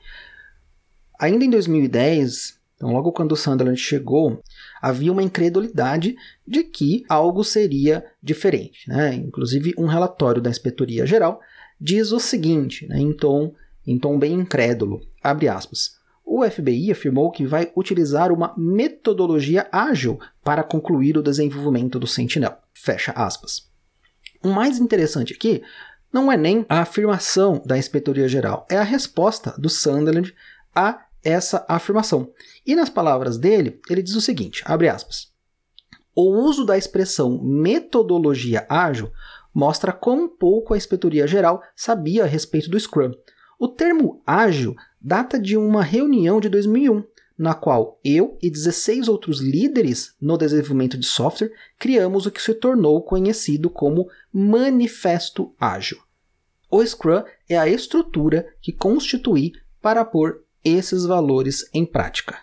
Ainda 1.20 1.44
em 1.44 1.50
2010, 1.50 2.58
então 2.76 2.94
logo 2.94 3.12
quando 3.12 3.34
o 3.34 3.36
Sunderland 3.36 3.80
chegou, 3.80 4.42
havia 4.82 5.12
uma 5.12 5.22
incredulidade 5.22 6.16
de 6.48 6.64
que 6.64 7.06
algo 7.08 7.44
seria 7.44 8.04
diferente. 8.24 8.90
Né? 8.90 9.14
Inclusive, 9.14 9.74
um 9.78 9.86
relatório 9.86 10.42
da 10.42 10.50
Inspetoria 10.50 11.06
Geral 11.06 11.42
diz 11.80 12.12
o 12.12 12.20
seguinte, 12.20 12.88
né, 12.88 13.00
em, 13.00 13.12
tom, 13.12 13.54
em 13.86 14.00
tom 14.00 14.18
bem 14.18 14.34
incrédulo, 14.34 15.02
abre 15.22 15.50
aspas, 15.50 16.00
o 16.24 16.50
FBI 16.50 16.92
afirmou 16.92 17.30
que 17.30 17.46
vai 17.46 17.72
utilizar 17.76 18.32
uma 18.32 18.54
metodologia 18.56 19.68
ágil 19.72 20.18
para 20.44 20.64
concluir 20.64 21.18
o 21.18 21.24
desenvolvimento 21.24 22.00
do 22.00 22.08
Sentinel. 22.08 22.58
Fecha 22.74 23.12
aspas. 23.12 23.70
O 24.44 24.50
mais 24.50 24.80
interessante 24.80 25.34
aqui 25.34 25.62
não 26.12 26.32
é 26.32 26.38
nem 26.38 26.66
a 26.68 26.82
afirmação 26.82 27.62
da 27.66 27.78
Inspetoria 27.78 28.28
Geral, 28.28 28.66
é 28.70 28.78
a 28.78 28.84
resposta 28.84 29.54
do 29.58 29.70
Sunderland 29.70 30.34
a 30.76 31.06
essa 31.24 31.66
afirmação. 31.68 32.32
E 32.66 32.76
nas 32.76 32.90
palavras 32.90 33.38
dele, 33.38 33.80
ele 33.90 34.02
diz 34.02 34.16
o 34.16 34.22
seguinte, 34.22 34.64
abre 34.66 34.90
aspas, 34.90 35.32
o 36.16 36.30
uso 36.44 36.66
da 36.66 36.78
expressão 36.78 37.42
metodologia 37.42 38.66
ágil 38.70 39.12
mostra 39.54 39.92
quão 39.92 40.28
pouco 40.28 40.74
a 40.74 40.78
inspetoria 40.78 41.28
geral 41.28 41.62
sabia 41.76 42.24
a 42.24 42.28
respeito 42.28 42.70
do 42.70 42.80
Scrum. 42.80 43.12
O 43.60 43.68
termo 43.68 44.22
ágil 44.26 44.76
data 45.00 45.40
de 45.40 45.56
uma 45.56 45.84
reunião 45.84 46.40
de 46.40 46.50
2001, 46.50 47.04
na 47.38 47.54
qual 47.54 48.00
eu 48.04 48.38
e 48.42 48.50
16 48.50 49.08
outros 49.08 49.40
líderes 49.40 50.16
no 50.22 50.38
desenvolvimento 50.38 50.98
de 50.98 51.06
software 51.06 51.52
criamos 51.80 52.26
o 52.26 52.32
que 52.32 52.42
se 52.42 52.54
tornou 52.54 53.02
conhecido 53.02 53.70
como 53.70 54.10
Manifesto 54.32 55.54
Ágil. 55.60 56.00
O 56.70 56.86
Scrum 56.86 57.24
é 57.50 57.58
a 57.58 57.68
estrutura 57.68 58.48
que 58.62 58.72
constitui 58.72 59.54
para 59.82 60.06
pôr 60.06 60.44
esses 60.64 61.06
valores 61.06 61.70
em 61.74 61.86
prática. 61.86 62.40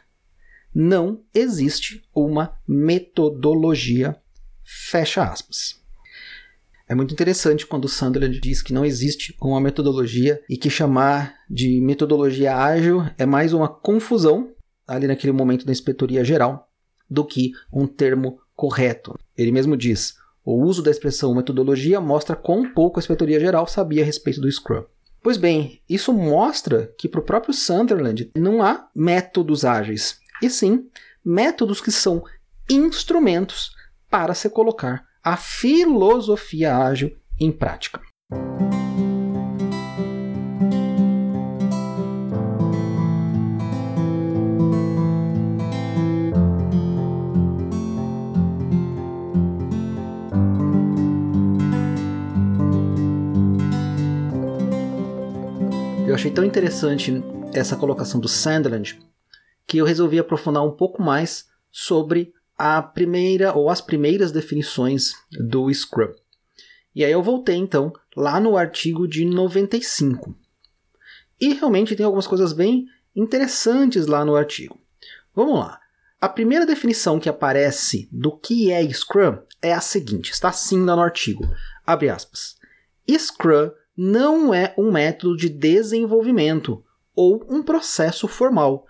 Não 0.74 1.22
existe 1.34 2.04
uma 2.14 2.56
metodologia. 2.66 4.16
Fecha 4.62 5.22
aspas. 5.22 5.80
É 6.86 6.94
muito 6.94 7.12
interessante 7.12 7.66
quando 7.66 7.84
o 7.84 7.88
Sunderland 7.88 8.40
diz 8.40 8.62
que 8.62 8.72
não 8.72 8.84
existe 8.84 9.36
uma 9.40 9.60
metodologia 9.60 10.42
e 10.48 10.56
que 10.56 10.70
chamar 10.70 11.34
de 11.48 11.80
metodologia 11.80 12.56
ágil 12.56 13.02
é 13.18 13.26
mais 13.26 13.52
uma 13.52 13.68
confusão 13.68 14.54
ali 14.88 15.06
naquele 15.06 15.32
momento 15.32 15.66
da 15.66 15.72
inspetoria 15.72 16.24
geral 16.24 16.68
do 17.08 17.24
que 17.24 17.52
um 17.72 17.86
termo 17.86 18.40
correto. 18.56 19.18
Ele 19.36 19.52
mesmo 19.52 19.76
diz: 19.76 20.16
o 20.44 20.64
uso 20.64 20.82
da 20.82 20.90
expressão 20.90 21.34
metodologia 21.34 22.00
mostra 22.00 22.34
quão 22.34 22.72
pouco 22.72 22.98
a 22.98 23.02
inspetoria 23.02 23.38
geral 23.38 23.66
sabia 23.66 24.02
a 24.02 24.06
respeito 24.06 24.40
do 24.40 24.50
Scrum. 24.50 24.84
Pois 25.22 25.36
bem, 25.36 25.82
isso 25.88 26.12
mostra 26.12 26.92
que 26.96 27.08
para 27.08 27.20
o 27.20 27.24
próprio 27.24 27.52
Sunderland 27.52 28.30
não 28.34 28.62
há 28.62 28.88
métodos 28.94 29.64
ágeis, 29.64 30.18
e 30.42 30.48
sim 30.48 30.88
métodos 31.24 31.80
que 31.80 31.90
são 31.90 32.24
instrumentos 32.70 33.72
para 34.10 34.32
se 34.32 34.48
colocar 34.48 35.04
a 35.22 35.36
filosofia 35.36 36.76
ágil 36.76 37.14
em 37.38 37.52
prática. 37.52 38.00
Achei 56.18 56.32
tão 56.32 56.42
interessante 56.42 57.12
essa 57.54 57.76
colocação 57.76 58.20
do 58.20 58.26
Sandland 58.26 58.98
que 59.64 59.78
eu 59.78 59.84
resolvi 59.84 60.18
aprofundar 60.18 60.64
um 60.64 60.72
pouco 60.72 61.00
mais 61.00 61.46
sobre 61.70 62.34
a 62.56 62.82
primeira 62.82 63.56
ou 63.56 63.70
as 63.70 63.80
primeiras 63.80 64.32
definições 64.32 65.12
do 65.30 65.72
Scrum. 65.72 66.12
E 66.92 67.04
aí 67.04 67.12
eu 67.12 67.22
voltei 67.22 67.54
então 67.54 67.92
lá 68.16 68.40
no 68.40 68.56
artigo 68.56 69.06
de 69.06 69.24
95. 69.24 70.36
E 71.40 71.54
realmente 71.54 71.94
tem 71.94 72.04
algumas 72.04 72.26
coisas 72.26 72.52
bem 72.52 72.86
interessantes 73.14 74.08
lá 74.08 74.24
no 74.24 74.34
artigo. 74.34 74.76
Vamos 75.32 75.60
lá. 75.60 75.78
A 76.20 76.28
primeira 76.28 76.66
definição 76.66 77.20
que 77.20 77.28
aparece 77.28 78.08
do 78.10 78.36
que 78.36 78.72
é 78.72 78.82
Scrum 78.92 79.38
é 79.62 79.72
a 79.72 79.80
seguinte, 79.80 80.32
está 80.32 80.48
assim 80.48 80.84
lá 80.84 80.96
no 80.96 81.02
artigo. 81.02 81.48
Abre 81.86 82.08
aspas. 82.08 82.56
Scrum 83.08 83.70
não 84.00 84.54
é 84.54 84.72
um 84.78 84.92
método 84.92 85.36
de 85.36 85.48
desenvolvimento 85.48 86.84
ou 87.16 87.44
um 87.48 87.64
processo 87.64 88.28
formal. 88.28 88.86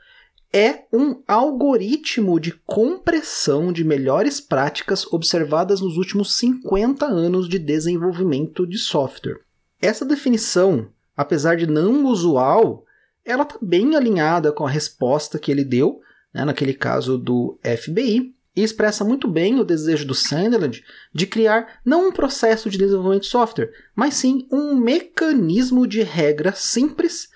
É 0.52 0.84
um 0.92 1.22
algoritmo 1.26 2.38
de 2.38 2.52
compressão 2.66 3.72
de 3.72 3.82
melhores 3.84 4.38
práticas 4.38 5.10
observadas 5.10 5.80
nos 5.80 5.96
últimos 5.96 6.34
50 6.34 7.06
anos 7.06 7.48
de 7.48 7.58
desenvolvimento 7.58 8.66
de 8.66 8.76
software. 8.76 9.40
Essa 9.80 10.04
definição, 10.04 10.90
apesar 11.16 11.56
de 11.56 11.66
não 11.66 12.04
usual, 12.04 12.84
ela 13.24 13.44
está 13.44 13.56
bem 13.62 13.96
alinhada 13.96 14.52
com 14.52 14.66
a 14.66 14.70
resposta 14.70 15.38
que 15.38 15.50
ele 15.50 15.64
deu, 15.64 16.02
né, 16.34 16.44
naquele 16.44 16.74
caso 16.74 17.16
do 17.16 17.58
FBI, 17.62 18.34
e 18.58 18.62
expressa 18.64 19.04
muito 19.04 19.28
bem 19.28 19.60
o 19.60 19.64
desejo 19.64 20.04
do 20.04 20.16
Sunderland 20.16 20.84
de 21.14 21.28
criar 21.28 21.78
não 21.84 22.08
um 22.08 22.12
processo 22.12 22.68
de 22.68 22.76
desenvolvimento 22.76 23.22
de 23.22 23.28
software, 23.28 23.70
mas 23.94 24.14
sim 24.14 24.48
um 24.50 24.74
mecanismo 24.74 25.86
de 25.86 26.02
regra 26.02 26.52
simples 26.52 27.28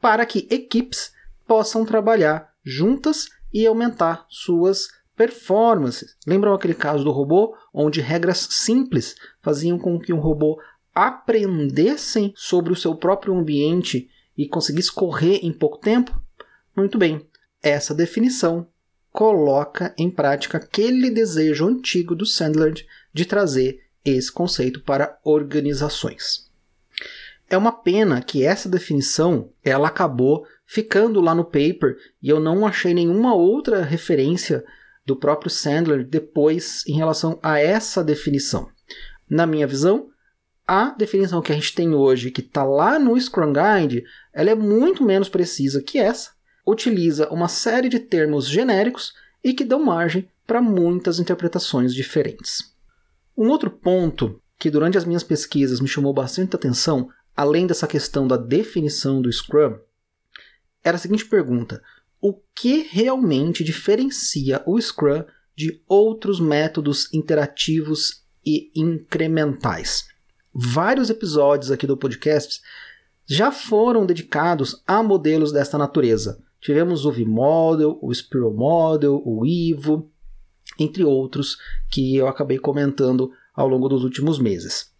para 0.00 0.24
que 0.24 0.48
equipes 0.50 1.12
possam 1.46 1.84
trabalhar 1.84 2.54
juntas 2.64 3.28
e 3.52 3.66
aumentar 3.66 4.24
suas 4.30 4.88
performances. 5.14 6.16
Lembram 6.26 6.54
aquele 6.54 6.72
caso 6.72 7.04
do 7.04 7.10
robô, 7.10 7.54
onde 7.74 8.00
regras 8.00 8.48
simples 8.50 9.16
faziam 9.42 9.78
com 9.78 10.00
que 10.00 10.14
um 10.14 10.18
robô 10.18 10.58
aprendessem 10.94 12.32
sobre 12.34 12.72
o 12.72 12.76
seu 12.76 12.94
próprio 12.94 13.36
ambiente 13.36 14.08
e 14.34 14.48
conseguissem 14.48 14.94
correr 14.94 15.40
em 15.42 15.52
pouco 15.52 15.76
tempo? 15.76 16.18
Muito 16.74 16.96
bem, 16.96 17.28
essa 17.62 17.94
definição 17.94 18.66
coloca 19.12 19.94
em 19.98 20.10
prática 20.10 20.58
aquele 20.58 21.10
desejo 21.10 21.66
antigo 21.66 22.14
do 22.14 22.24
Sandler 22.24 22.74
de 23.12 23.24
trazer 23.24 23.80
esse 24.04 24.30
conceito 24.30 24.80
para 24.80 25.18
organizações. 25.24 26.48
É 27.48 27.56
uma 27.56 27.72
pena 27.72 28.22
que 28.22 28.44
essa 28.44 28.68
definição 28.68 29.52
ela 29.64 29.88
acabou 29.88 30.46
ficando 30.64 31.20
lá 31.20 31.34
no 31.34 31.44
paper 31.44 31.96
e 32.22 32.28
eu 32.28 32.38
não 32.38 32.64
achei 32.64 32.94
nenhuma 32.94 33.34
outra 33.34 33.82
referência 33.82 34.64
do 35.04 35.16
próprio 35.16 35.50
Sandler 35.50 36.06
depois 36.06 36.84
em 36.86 36.92
relação 36.92 37.40
a 37.42 37.58
essa 37.58 38.04
definição. 38.04 38.68
Na 39.28 39.46
minha 39.46 39.66
visão, 39.66 40.08
a 40.66 40.90
definição 40.90 41.42
que 41.42 41.50
a 41.50 41.54
gente 41.56 41.74
tem 41.74 41.92
hoje, 41.92 42.30
que 42.30 42.40
está 42.40 42.62
lá 42.62 42.96
no 42.96 43.20
Scrum 43.20 43.52
Guide, 43.52 44.04
ela 44.32 44.50
é 44.50 44.54
muito 44.54 45.02
menos 45.02 45.28
precisa 45.28 45.82
que 45.82 45.98
essa, 45.98 46.30
utiliza 46.66 47.28
uma 47.30 47.48
série 47.48 47.88
de 47.88 47.98
termos 47.98 48.48
genéricos 48.48 49.12
e 49.42 49.52
que 49.54 49.64
dão 49.64 49.82
margem 49.82 50.28
para 50.46 50.60
muitas 50.60 51.18
interpretações 51.18 51.94
diferentes. 51.94 52.74
Um 53.36 53.48
outro 53.48 53.70
ponto 53.70 54.40
que 54.58 54.70
durante 54.70 54.98
as 54.98 55.04
minhas 55.04 55.24
pesquisas 55.24 55.80
me 55.80 55.88
chamou 55.88 56.12
bastante 56.12 56.54
atenção, 56.54 57.08
além 57.34 57.66
dessa 57.66 57.86
questão 57.86 58.28
da 58.28 58.36
definição 58.36 59.22
do 59.22 59.32
Scrum, 59.32 59.78
era 60.84 60.96
a 60.96 61.00
seguinte 61.00 61.24
pergunta: 61.24 61.82
o 62.20 62.34
que 62.54 62.82
realmente 62.90 63.64
diferencia 63.64 64.62
o 64.66 64.78
Scrum 64.80 65.24
de 65.56 65.82
outros 65.88 66.40
métodos 66.40 67.12
interativos 67.12 68.24
e 68.44 68.70
incrementais? 68.74 70.08
Vários 70.52 71.08
episódios 71.08 71.70
aqui 71.70 71.86
do 71.86 71.96
podcast 71.96 72.60
já 73.24 73.52
foram 73.52 74.04
dedicados 74.04 74.82
a 74.86 75.02
modelos 75.02 75.52
desta 75.52 75.78
natureza. 75.78 76.42
Tivemos 76.60 77.04
o 77.04 77.12
V-Model, 77.12 77.98
o 78.02 78.12
Spiral 78.14 78.52
Model, 78.52 79.22
o 79.24 79.46
Ivo, 79.46 80.10
entre 80.78 81.04
outros 81.04 81.56
que 81.90 82.16
eu 82.16 82.28
acabei 82.28 82.58
comentando 82.58 83.32
ao 83.54 83.68
longo 83.68 83.88
dos 83.88 84.04
últimos 84.04 84.38
meses. 84.38 84.90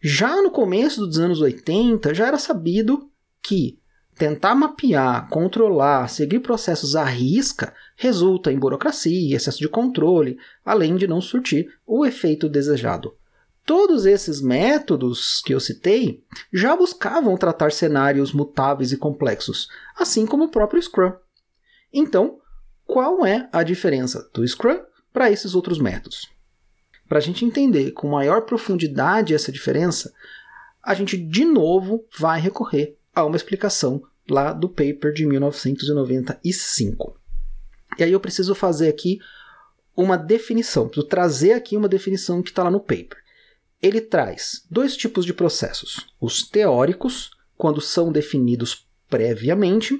Já 0.00 0.42
no 0.42 0.50
começo 0.50 1.06
dos 1.06 1.18
anos 1.18 1.40
80, 1.40 2.14
já 2.14 2.26
era 2.26 2.38
sabido 2.38 3.10
que 3.42 3.78
tentar 4.16 4.54
mapear, 4.54 5.28
controlar, 5.28 6.08
seguir 6.08 6.40
processos 6.40 6.96
à 6.96 7.04
risca 7.04 7.74
resulta 7.96 8.52
em 8.52 8.58
burocracia, 8.58 9.36
excesso 9.36 9.58
de 9.58 9.68
controle, 9.68 10.38
além 10.64 10.96
de 10.96 11.06
não 11.06 11.20
surtir 11.20 11.68
o 11.86 12.04
efeito 12.04 12.48
desejado. 12.48 13.14
Todos 13.66 14.06
esses 14.06 14.40
métodos 14.40 15.42
que 15.44 15.52
eu 15.52 15.58
citei 15.58 16.22
já 16.52 16.76
buscavam 16.76 17.36
tratar 17.36 17.72
cenários 17.72 18.32
mutáveis 18.32 18.92
e 18.92 18.96
complexos, 18.96 19.66
assim 19.98 20.24
como 20.24 20.44
o 20.44 20.48
próprio 20.48 20.80
Scrum. 20.80 21.12
Então, 21.92 22.38
qual 22.86 23.26
é 23.26 23.48
a 23.52 23.64
diferença 23.64 24.30
do 24.32 24.46
Scrum 24.46 24.78
para 25.12 25.32
esses 25.32 25.56
outros 25.56 25.80
métodos? 25.80 26.30
Para 27.08 27.18
a 27.18 27.20
gente 27.20 27.44
entender 27.44 27.90
com 27.90 28.06
maior 28.06 28.42
profundidade 28.42 29.34
essa 29.34 29.50
diferença, 29.50 30.12
a 30.80 30.94
gente 30.94 31.16
de 31.16 31.44
novo 31.44 32.04
vai 32.16 32.40
recorrer 32.40 32.96
a 33.12 33.24
uma 33.24 33.34
explicação 33.34 34.00
lá 34.30 34.52
do 34.52 34.68
paper 34.68 35.12
de 35.12 35.26
1995. 35.26 37.18
E 37.98 38.04
aí 38.04 38.12
eu 38.12 38.20
preciso 38.20 38.54
fazer 38.54 38.88
aqui 38.88 39.18
uma 39.96 40.16
definição, 40.16 40.86
preciso 40.86 41.08
trazer 41.08 41.52
aqui 41.52 41.76
uma 41.76 41.88
definição 41.88 42.40
que 42.40 42.50
está 42.50 42.62
lá 42.62 42.70
no 42.70 42.78
paper 42.78 43.25
ele 43.82 44.00
traz 44.00 44.64
dois 44.70 44.96
tipos 44.96 45.24
de 45.24 45.34
processos: 45.34 46.06
os 46.20 46.48
teóricos, 46.48 47.30
quando 47.56 47.80
são 47.80 48.10
definidos 48.10 48.86
previamente, 49.08 49.98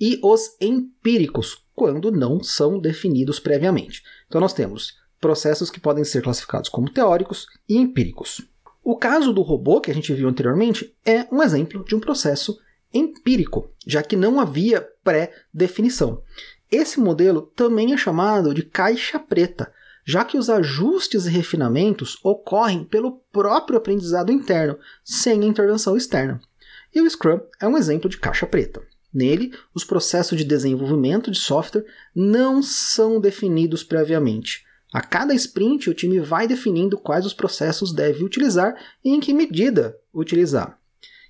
e 0.00 0.18
os 0.22 0.56
empíricos, 0.60 1.64
quando 1.74 2.10
não 2.10 2.42
são 2.42 2.78
definidos 2.78 3.38
previamente. 3.38 4.02
Então 4.26 4.40
nós 4.40 4.52
temos 4.52 4.94
processos 5.20 5.70
que 5.70 5.80
podem 5.80 6.04
ser 6.04 6.22
classificados 6.22 6.68
como 6.68 6.90
teóricos 6.90 7.46
e 7.68 7.76
empíricos. 7.76 8.42
O 8.82 8.96
caso 8.96 9.32
do 9.32 9.42
robô 9.42 9.80
que 9.80 9.90
a 9.90 9.94
gente 9.94 10.12
viu 10.14 10.28
anteriormente 10.28 10.94
é 11.04 11.26
um 11.32 11.42
exemplo 11.42 11.84
de 11.84 11.94
um 11.94 12.00
processo 12.00 12.56
empírico, 12.94 13.70
já 13.86 14.02
que 14.02 14.16
não 14.16 14.38
havia 14.38 14.86
pré-definição. 15.02 16.22
Esse 16.70 17.00
modelo 17.00 17.42
também 17.42 17.92
é 17.92 17.96
chamado 17.96 18.54
de 18.54 18.62
caixa 18.62 19.18
preta, 19.18 19.72
já 20.06 20.24
que 20.24 20.38
os 20.38 20.48
ajustes 20.48 21.26
e 21.26 21.30
refinamentos 21.30 22.16
ocorrem 22.22 22.84
pelo 22.84 23.20
próprio 23.32 23.76
aprendizado 23.76 24.30
interno, 24.30 24.78
sem 25.04 25.44
intervenção 25.44 25.96
externa. 25.96 26.40
E 26.94 27.00
o 27.00 27.10
Scrum 27.10 27.40
é 27.60 27.66
um 27.66 27.76
exemplo 27.76 28.08
de 28.08 28.16
caixa 28.16 28.46
preta. 28.46 28.80
Nele, 29.12 29.52
os 29.74 29.82
processos 29.82 30.38
de 30.38 30.44
desenvolvimento 30.44 31.30
de 31.30 31.38
software 31.38 31.84
não 32.14 32.62
são 32.62 33.20
definidos 33.20 33.82
previamente. 33.82 34.64
A 34.92 35.00
cada 35.00 35.34
sprint, 35.34 35.90
o 35.90 35.94
time 35.94 36.20
vai 36.20 36.46
definindo 36.46 36.96
quais 36.96 37.26
os 37.26 37.34
processos 37.34 37.92
deve 37.92 38.22
utilizar 38.22 38.76
e 39.04 39.10
em 39.10 39.18
que 39.18 39.34
medida 39.34 39.98
utilizar. 40.14 40.78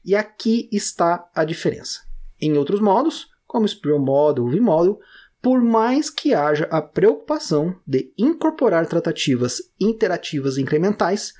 E 0.05 0.15
aqui 0.15 0.69
está 0.71 1.29
a 1.35 1.45
diferença. 1.45 2.01
Em 2.41 2.59
outros 2.59 2.81
modos, 2.81 3.29
como 3.47 3.67
Spiral 3.67 3.99
Model 3.99 4.45
ou 4.45 4.51
V-Model, 4.51 5.01
por 5.47 5.63
mais 5.63 6.11
que 6.11 6.35
haja 6.35 6.65
a 6.73 6.83
preocupação 6.83 7.79
de 7.87 8.13
incorporar 8.19 8.85
tratativas 8.89 9.63
interativas 9.79 10.59
incrementais, 10.59 11.35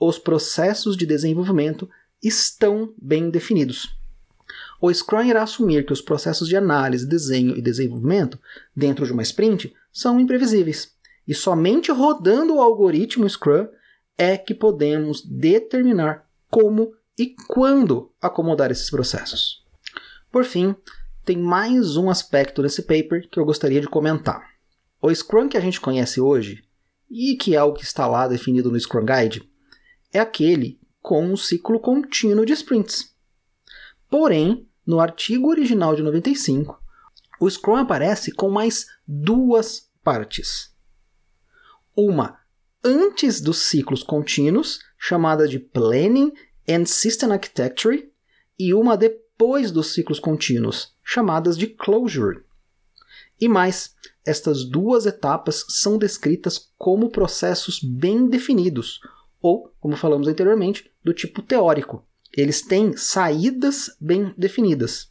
os 0.00 0.18
processos 0.18 0.96
de 0.96 1.06
desenvolvimento 1.06 1.88
estão 2.20 2.92
bem 3.00 3.30
definidos. 3.30 3.96
O 4.80 4.92
Scrum 4.92 5.22
irá 5.22 5.44
assumir 5.44 5.86
que 5.86 5.92
os 5.92 6.02
processos 6.02 6.48
de 6.48 6.56
análise, 6.56 7.08
desenho 7.08 7.56
e 7.56 7.62
desenvolvimento 7.62 8.36
dentro 8.74 9.06
de 9.06 9.12
uma 9.12 9.22
sprint 9.22 9.72
são 9.92 10.18
imprevisíveis, 10.18 10.96
e 11.24 11.32
somente 11.32 11.92
rodando 11.92 12.56
o 12.56 12.60
algoritmo 12.60 13.30
Scrum 13.30 13.68
é 14.18 14.36
que 14.36 14.56
podemos 14.56 15.24
determinar 15.24 16.28
como 16.50 16.92
e 17.16 17.36
quando 17.46 18.12
acomodar 18.20 18.72
esses 18.72 18.90
processos. 18.90 19.64
Por 20.32 20.42
fim, 20.42 20.74
tem 21.24 21.36
mais 21.36 21.96
um 21.96 22.10
aspecto 22.10 22.62
desse 22.62 22.82
paper 22.82 23.28
que 23.30 23.38
eu 23.38 23.44
gostaria 23.44 23.80
de 23.80 23.88
comentar. 23.88 24.44
O 25.00 25.14
Scrum 25.14 25.48
que 25.48 25.56
a 25.56 25.60
gente 25.60 25.80
conhece 25.80 26.20
hoje, 26.20 26.64
e 27.10 27.36
que 27.36 27.54
é 27.54 27.62
o 27.62 27.72
que 27.72 27.84
está 27.84 28.06
lá 28.06 28.26
definido 28.26 28.70
no 28.70 28.78
Scrum 28.78 29.04
Guide, 29.04 29.48
é 30.12 30.18
aquele 30.18 30.80
com 31.00 31.24
um 31.24 31.36
ciclo 31.36 31.78
contínuo 31.78 32.44
de 32.44 32.52
sprints. 32.52 33.14
Porém, 34.10 34.68
no 34.86 35.00
artigo 35.00 35.48
original 35.48 35.94
de 35.94 36.02
95, 36.02 36.80
o 37.40 37.48
Scrum 37.48 37.76
aparece 37.76 38.32
com 38.32 38.50
mais 38.50 38.86
duas 39.06 39.90
partes. 40.02 40.72
Uma 41.96 42.38
antes 42.84 43.40
dos 43.40 43.58
ciclos 43.58 44.02
contínuos, 44.02 44.80
chamada 44.98 45.46
de 45.46 45.58
Planning 45.58 46.32
and 46.68 46.86
System 46.86 47.32
Architecture, 47.32 48.10
e 48.58 48.74
uma 48.74 48.96
depois 48.96 49.21
dos 49.72 49.92
ciclos 49.92 50.20
contínuos, 50.20 50.92
chamadas 51.02 51.58
de 51.58 51.66
closure. 51.66 52.42
E 53.40 53.48
mais, 53.48 53.94
estas 54.24 54.64
duas 54.64 55.04
etapas 55.04 55.64
são 55.68 55.98
descritas 55.98 56.70
como 56.78 57.10
processos 57.10 57.80
bem 57.82 58.28
definidos, 58.28 59.00
ou, 59.40 59.72
como 59.80 59.96
falamos 59.96 60.28
anteriormente, 60.28 60.90
do 61.02 61.12
tipo 61.12 61.42
teórico. 61.42 62.06
Eles 62.36 62.62
têm 62.62 62.96
saídas 62.96 63.90
bem 64.00 64.32
definidas. 64.38 65.08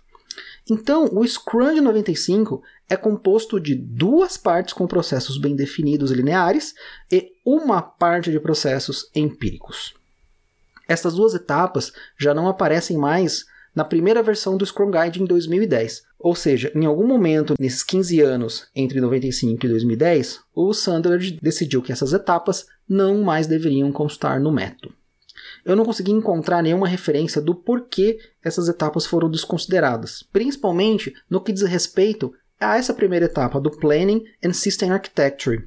Então, 0.69 1.09
o 1.11 1.27
Scrum 1.27 1.73
de 1.73 1.81
95 1.81 2.63
é 2.89 2.95
composto 2.95 3.59
de 3.59 3.75
duas 3.75 4.37
partes 4.37 4.73
com 4.73 4.87
processos 4.87 5.37
bem 5.37 5.55
definidos 5.55 6.09
e 6.09 6.13
lineares 6.13 6.73
e 7.11 7.33
uma 7.45 7.81
parte 7.81 8.31
de 8.31 8.39
processos 8.39 9.11
empíricos. 9.13 9.93
Estas 10.87 11.15
duas 11.15 11.33
etapas 11.33 11.91
já 12.17 12.33
não 12.33 12.47
aparecem 12.47 12.97
mais 12.97 13.45
na 13.75 13.83
primeira 13.83 14.21
versão 14.21 14.57
do 14.57 14.65
Scrum 14.65 14.91
Guide 14.91 15.21
em 15.21 15.25
2010. 15.25 16.03
Ou 16.19 16.35
seja, 16.35 16.71
em 16.75 16.85
algum 16.85 17.07
momento 17.07 17.55
nesses 17.59 17.83
15 17.83 18.21
anos 18.21 18.67
entre 18.75 19.01
95 19.01 19.65
e 19.65 19.69
2010, 19.69 20.39
o 20.53 20.73
Sandler 20.73 21.19
decidiu 21.41 21.81
que 21.81 21.91
essas 21.91 22.13
etapas 22.13 22.65
não 22.87 23.23
mais 23.23 23.47
deveriam 23.47 23.91
constar 23.91 24.39
no 24.39 24.51
método. 24.51 24.93
Eu 25.65 25.75
não 25.75 25.85
consegui 25.85 26.11
encontrar 26.11 26.61
nenhuma 26.61 26.87
referência 26.87 27.41
do 27.41 27.55
porquê 27.55 28.19
essas 28.43 28.67
etapas 28.67 29.05
foram 29.05 29.29
desconsideradas, 29.29 30.23
principalmente 30.31 31.13
no 31.29 31.41
que 31.41 31.51
diz 31.51 31.63
respeito 31.63 32.33
a 32.59 32.77
essa 32.77 32.93
primeira 32.93 33.25
etapa 33.25 33.59
do 33.59 33.71
Planning 33.71 34.23
and 34.43 34.53
System 34.53 34.91
Architecture. 34.91 35.65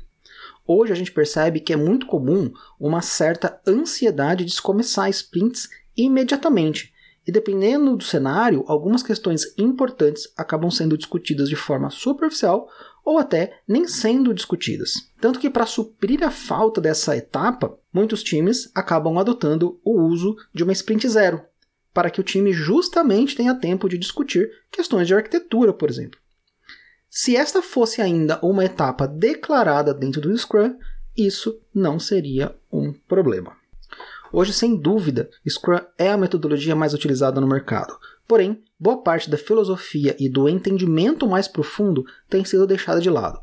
Hoje 0.66 0.92
a 0.92 0.96
gente 0.96 1.12
percebe 1.12 1.60
que 1.60 1.72
é 1.72 1.76
muito 1.76 2.06
comum 2.06 2.52
uma 2.78 3.02
certa 3.02 3.60
ansiedade 3.66 4.44
de 4.44 4.52
se 4.54 4.62
começar 4.62 5.10
sprints 5.10 5.68
imediatamente, 5.96 6.93
E 7.26 7.32
dependendo 7.32 7.96
do 7.96 8.04
cenário, 8.04 8.64
algumas 8.66 9.02
questões 9.02 9.54
importantes 9.56 10.28
acabam 10.36 10.70
sendo 10.70 10.98
discutidas 10.98 11.48
de 11.48 11.56
forma 11.56 11.88
superficial 11.88 12.68
ou 13.04 13.18
até 13.18 13.60
nem 13.66 13.86
sendo 13.86 14.34
discutidas. 14.34 14.92
Tanto 15.20 15.38
que, 15.38 15.50
para 15.50 15.66
suprir 15.66 16.22
a 16.22 16.30
falta 16.30 16.80
dessa 16.80 17.16
etapa, 17.16 17.78
muitos 17.92 18.22
times 18.22 18.70
acabam 18.74 19.18
adotando 19.18 19.80
o 19.84 20.00
uso 20.00 20.36
de 20.52 20.62
uma 20.62 20.72
sprint 20.72 21.08
zero, 21.08 21.42
para 21.92 22.10
que 22.10 22.20
o 22.20 22.24
time 22.24 22.52
justamente 22.52 23.36
tenha 23.36 23.54
tempo 23.54 23.88
de 23.88 23.98
discutir 23.98 24.50
questões 24.70 25.06
de 25.06 25.14
arquitetura, 25.14 25.72
por 25.72 25.88
exemplo. 25.88 26.18
Se 27.08 27.36
esta 27.36 27.62
fosse 27.62 28.02
ainda 28.02 28.40
uma 28.42 28.64
etapa 28.64 29.06
declarada 29.06 29.94
dentro 29.94 30.20
do 30.20 30.36
Scrum, 30.36 30.76
isso 31.16 31.60
não 31.72 31.98
seria 31.98 32.54
um 32.72 32.92
problema. 32.92 33.56
Hoje, 34.36 34.52
sem 34.52 34.74
dúvida, 34.74 35.30
Scrum 35.48 35.78
é 35.96 36.10
a 36.10 36.16
metodologia 36.16 36.74
mais 36.74 36.92
utilizada 36.92 37.40
no 37.40 37.46
mercado. 37.46 37.96
Porém, 38.26 38.64
boa 38.76 39.00
parte 39.00 39.30
da 39.30 39.38
filosofia 39.38 40.16
e 40.18 40.28
do 40.28 40.48
entendimento 40.48 41.24
mais 41.24 41.46
profundo 41.46 42.04
tem 42.28 42.44
sido 42.44 42.66
deixada 42.66 43.00
de 43.00 43.08
lado. 43.08 43.40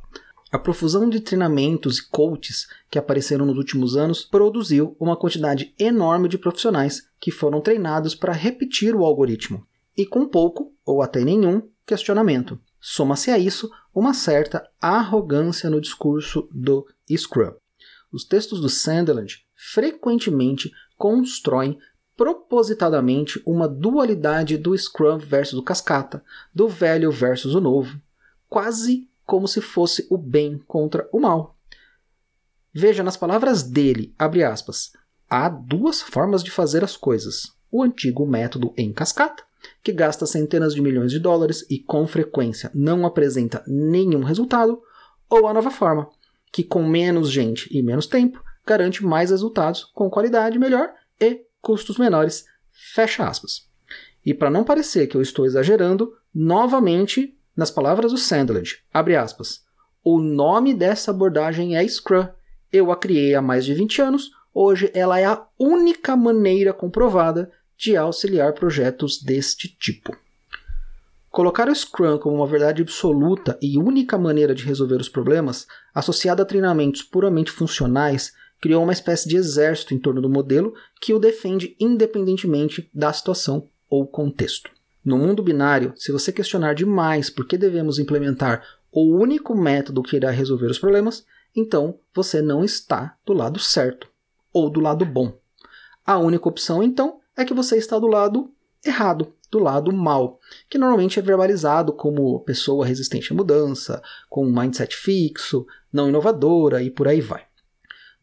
A 0.52 0.60
profusão 0.60 1.10
de 1.10 1.22
treinamentos 1.22 2.00
e 2.00 2.10
coaches 2.10 2.68
que 2.90 3.00
apareceram 3.00 3.46
nos 3.46 3.56
últimos 3.56 3.96
anos 3.96 4.26
produziu 4.26 4.94
uma 5.00 5.16
quantidade 5.16 5.74
enorme 5.80 6.28
de 6.28 6.38
profissionais 6.38 7.08
que 7.22 7.32
foram 7.32 7.62
treinados 7.62 8.14
para 8.14 8.34
repetir 8.34 8.94
o 8.94 9.06
algoritmo, 9.06 9.66
e 9.98 10.06
com 10.06 10.28
pouco, 10.28 10.74
ou 10.86 11.02
até 11.02 11.24
nenhum, 11.24 11.62
questionamento. 11.86 12.60
Soma-se 12.82 13.32
a 13.32 13.40
isso 13.40 13.72
uma 13.96 14.14
certa 14.14 14.70
arrogância 14.82 15.70
no 15.70 15.80
discurso 15.80 16.50
do 16.52 16.86
Scrum. 17.10 17.54
Os 18.12 18.26
textos 18.26 18.60
do 18.60 18.70
Sunderland 18.70 19.46
frequentemente 19.56 20.72
constroem 20.98 21.80
propositadamente 22.16 23.42
uma 23.46 23.68
dualidade 23.68 24.58
do 24.58 24.78
Scrum 24.78 25.18
versus 25.18 25.58
o 25.58 25.64
Cascata, 25.64 26.24
do 26.54 26.68
velho 26.68 27.12
versus 27.12 27.56
o 27.56 27.62
novo, 27.62 28.00
quase 28.50 29.10
como 29.26 29.48
se 29.48 29.62
fosse 29.62 30.06
o 30.10 30.18
bem 30.18 30.58
contra 30.68 31.08
o 31.12 31.20
mal. 31.20 31.58
Veja 32.74 33.02
nas 33.02 33.18
palavras 33.18 33.64
dele, 33.64 34.14
abre 34.20 34.44
aspas, 34.44 34.92
há 35.30 35.50
duas 35.50 36.02
formas 36.02 36.44
de 36.44 36.52
fazer 36.52 36.84
as 36.84 36.96
coisas. 36.96 37.54
O 37.72 37.82
antigo 37.82 38.28
método 38.28 38.74
em 38.78 38.92
cascata, 38.92 39.44
que 39.82 39.92
gasta 39.92 40.26
centenas 40.26 40.76
de 40.76 40.82
milhões 40.82 41.12
de 41.12 41.20
dólares 41.20 41.66
e 41.70 41.80
com 41.80 42.06
frequência 42.06 42.70
não 42.74 43.06
apresenta 43.06 43.64
nenhum 43.66 44.24
resultado, 44.24 44.82
ou 45.30 45.48
a 45.48 45.54
nova 45.54 45.72
forma, 45.72 46.10
que 46.52 46.64
com 46.64 46.84
menos 46.84 47.32
gente 47.32 47.70
e 47.72 47.82
menos 47.82 48.08
tempo 48.08 48.44
garante 48.66 49.04
mais 49.04 49.32
resultados 49.32 49.86
com 49.94 50.10
qualidade 50.10 50.60
melhor 50.60 50.92
e 51.20 51.42
custos 51.62 51.98
menores. 51.98 52.46
Fecha 52.72 53.28
aspas. 53.28 53.68
E 54.26 54.34
para 54.34 54.50
não 54.50 54.64
parecer 54.64 55.08
que 55.08 55.18
eu 55.18 55.22
estou 55.22 55.46
exagerando, 55.46 56.14
novamente 56.34 57.38
nas 57.56 57.72
palavras 57.72 58.12
do 58.12 58.18
Sandland, 58.18 58.84
abre 58.94 59.16
aspas, 59.16 59.64
o 60.04 60.20
nome 60.20 60.74
dessa 60.74 61.12
abordagem 61.12 61.76
é 61.76 61.88
Scrum. 61.88 62.28
Eu 62.72 62.92
a 62.92 62.96
criei 62.96 63.36
há 63.36 63.42
mais 63.42 63.66
de 63.66 63.74
20 63.74 64.02
anos, 64.02 64.32
hoje 64.54 64.90
ela 64.94 65.20
é 65.20 65.26
a 65.26 65.46
única 65.60 66.16
maneira 66.16 66.74
comprovada 66.74 67.52
de 67.78 67.98
auxiliar 67.98 68.54
projetos 68.54 69.22
deste 69.22 69.68
tipo. 69.68 70.16
Colocar 71.32 71.70
o 71.70 71.74
Scrum 71.74 72.18
como 72.18 72.36
uma 72.36 72.46
verdade 72.46 72.82
absoluta 72.82 73.58
e 73.62 73.78
única 73.78 74.18
maneira 74.18 74.54
de 74.54 74.66
resolver 74.66 75.00
os 75.00 75.08
problemas, 75.08 75.66
associada 75.96 76.44
a 76.44 76.46
treinamentos 76.46 77.02
puramente 77.02 77.50
funcionais, 77.50 78.34
criou 78.60 78.84
uma 78.84 78.92
espécie 78.92 79.30
de 79.30 79.38
exército 79.38 79.94
em 79.94 79.98
torno 79.98 80.22
do 80.22 80.30
modelo 80.30 80.74
que 81.00 81.14
o 81.14 81.20
defende 81.20 81.74
independentemente 81.80 82.90
da 82.94 83.14
situação 83.14 83.70
ou 83.90 84.06
contexto. 84.06 84.70
No 85.06 85.18
mundo 85.18 85.42
binário, 85.42 85.94
se 85.96 86.12
você 86.12 86.34
questionar 86.34 86.76
demais 86.76 87.30
por 87.30 87.48
que 87.48 87.58
devemos 87.58 87.98
implementar 87.98 88.62
o 88.92 89.16
único 89.16 89.56
método 89.56 90.04
que 90.04 90.18
irá 90.18 90.32
resolver 90.32 90.68
os 90.68 90.78
problemas, 90.78 91.26
então 91.56 91.98
você 92.14 92.42
não 92.42 92.62
está 92.62 93.16
do 93.26 93.32
lado 93.32 93.58
certo 93.58 94.06
ou 94.52 94.70
do 94.70 94.82
lado 94.82 95.06
bom. 95.06 95.34
A 96.06 96.18
única 96.18 96.50
opção, 96.50 96.84
então, 96.84 97.22
é 97.38 97.46
que 97.46 97.54
você 97.54 97.78
está 97.78 97.98
do 97.98 98.08
lado 98.08 98.52
errado, 98.86 99.34
do 99.52 99.60
lado 99.60 99.92
mal, 99.92 100.40
que 100.70 100.78
normalmente 100.78 101.20
é 101.20 101.22
verbalizado 101.22 101.92
como 101.92 102.40
pessoa 102.40 102.86
resistente 102.86 103.34
à 103.34 103.36
mudança, 103.36 104.02
com 104.30 104.48
um 104.48 104.52
mindset 104.52 104.96
fixo, 104.96 105.68
não 105.92 106.08
inovadora 106.08 106.82
e 106.82 106.90
por 106.90 107.08
aí 107.08 107.20
vai. 107.20 107.44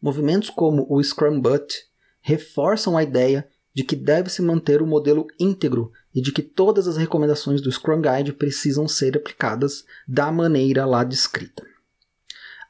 Movimentos 0.01 0.49
como 0.49 0.87
o 0.89 1.01
Scrum 1.03 1.39
Butt 1.39 1.85
reforçam 2.21 2.97
a 2.97 3.03
ideia 3.03 3.47
de 3.73 3.83
que 3.83 3.95
deve-se 3.95 4.41
manter 4.41 4.81
o 4.81 4.87
modelo 4.87 5.27
íntegro 5.39 5.91
e 6.13 6.21
de 6.21 6.31
que 6.31 6.41
todas 6.41 6.87
as 6.87 6.97
recomendações 6.97 7.61
do 7.61 7.71
Scrum 7.71 8.01
Guide 8.01 8.33
precisam 8.33 8.87
ser 8.87 9.15
aplicadas 9.15 9.85
da 10.07 10.31
maneira 10.31 10.85
lá 10.85 11.03
descrita. 11.03 11.63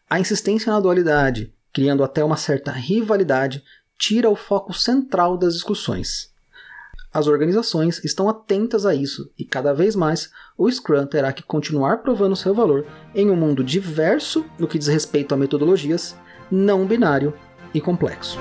A 0.09 0.19
insistência 0.19 0.71
na 0.71 0.79
dualidade, 0.79 1.53
criando 1.71 2.03
até 2.03 2.23
uma 2.23 2.35
certa 2.35 2.71
rivalidade, 2.71 3.63
tira 3.97 4.29
o 4.29 4.35
foco 4.35 4.73
central 4.73 5.37
das 5.37 5.53
discussões. 5.53 6.28
As 7.11 7.25
organizações 7.25 8.03
estão 8.03 8.29
atentas 8.29 8.85
a 8.85 8.93
isso 8.93 9.31
e 9.37 9.43
cada 9.43 9.73
vez 9.73 9.95
mais 9.95 10.29
o 10.55 10.69
Scrum 10.71 11.07
terá 11.07 11.33
que 11.33 11.41
continuar 11.41 12.03
provando 12.03 12.35
seu 12.35 12.53
valor 12.53 12.85
em 13.15 13.31
um 13.31 13.35
mundo 13.35 13.63
diverso 13.63 14.45
no 14.59 14.67
que 14.67 14.77
diz 14.77 14.87
respeito 14.87 15.33
a 15.33 15.37
metodologias 15.37 16.15
não 16.51 16.85
binário 16.85 17.33
e 17.73 17.81
complexo. 17.81 18.37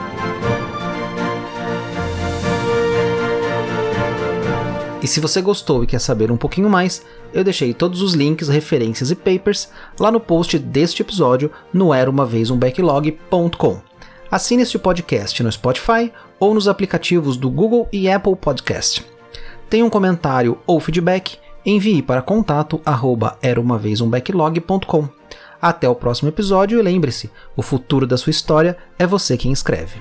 E 5.01 5.07
se 5.07 5.21
você 5.21 5.41
gostou 5.41 5.83
e 5.83 5.87
quer 5.87 6.01
saber 6.01 6.31
um 6.31 6.37
pouquinho 6.37 6.69
mais, 6.69 7.03
eu 7.33 7.43
deixei 7.43 7.73
todos 7.73 8.03
os 8.03 8.13
links, 8.13 8.49
referências 8.49 9.11
e 9.11 9.15
papers 9.15 9.71
lá 9.99 10.11
no 10.11 10.21
post 10.21 10.59
deste 10.59 11.01
episódio 11.01 11.51
no 11.73 11.95
eraumavezumbacklog.com. 11.95 13.88
Assine 14.31 14.63
este 14.63 14.79
podcast 14.79 15.43
no 15.43 15.51
Spotify 15.51 16.13
ou 16.39 16.53
nos 16.53 16.69
aplicativos 16.69 17.39
do 17.39 17.49
Google 17.49 17.89
e 17.91 18.11
Apple 18.11 18.37
Podcast. 18.37 19.03
Tem 19.71 19.83
um 19.83 19.89
comentário 19.89 20.59
ou 20.67 20.79
feedback? 20.81 21.39
Envie 21.65 22.03
para 22.03 22.21
contato 22.21 22.79
arroba 22.85 23.39
eraumavezumbacklog.com. 23.43 25.09
Até 25.61 25.89
o 25.89 25.95
próximo 25.95 26.29
episódio 26.29 26.79
e 26.79 26.83
lembre-se: 26.83 27.31
o 27.57 27.63
futuro 27.63 28.07
da 28.07 28.19
sua 28.19 28.31
história 28.31 28.77
é 28.99 29.07
você 29.07 29.35
quem 29.35 29.51
escreve. 29.51 29.99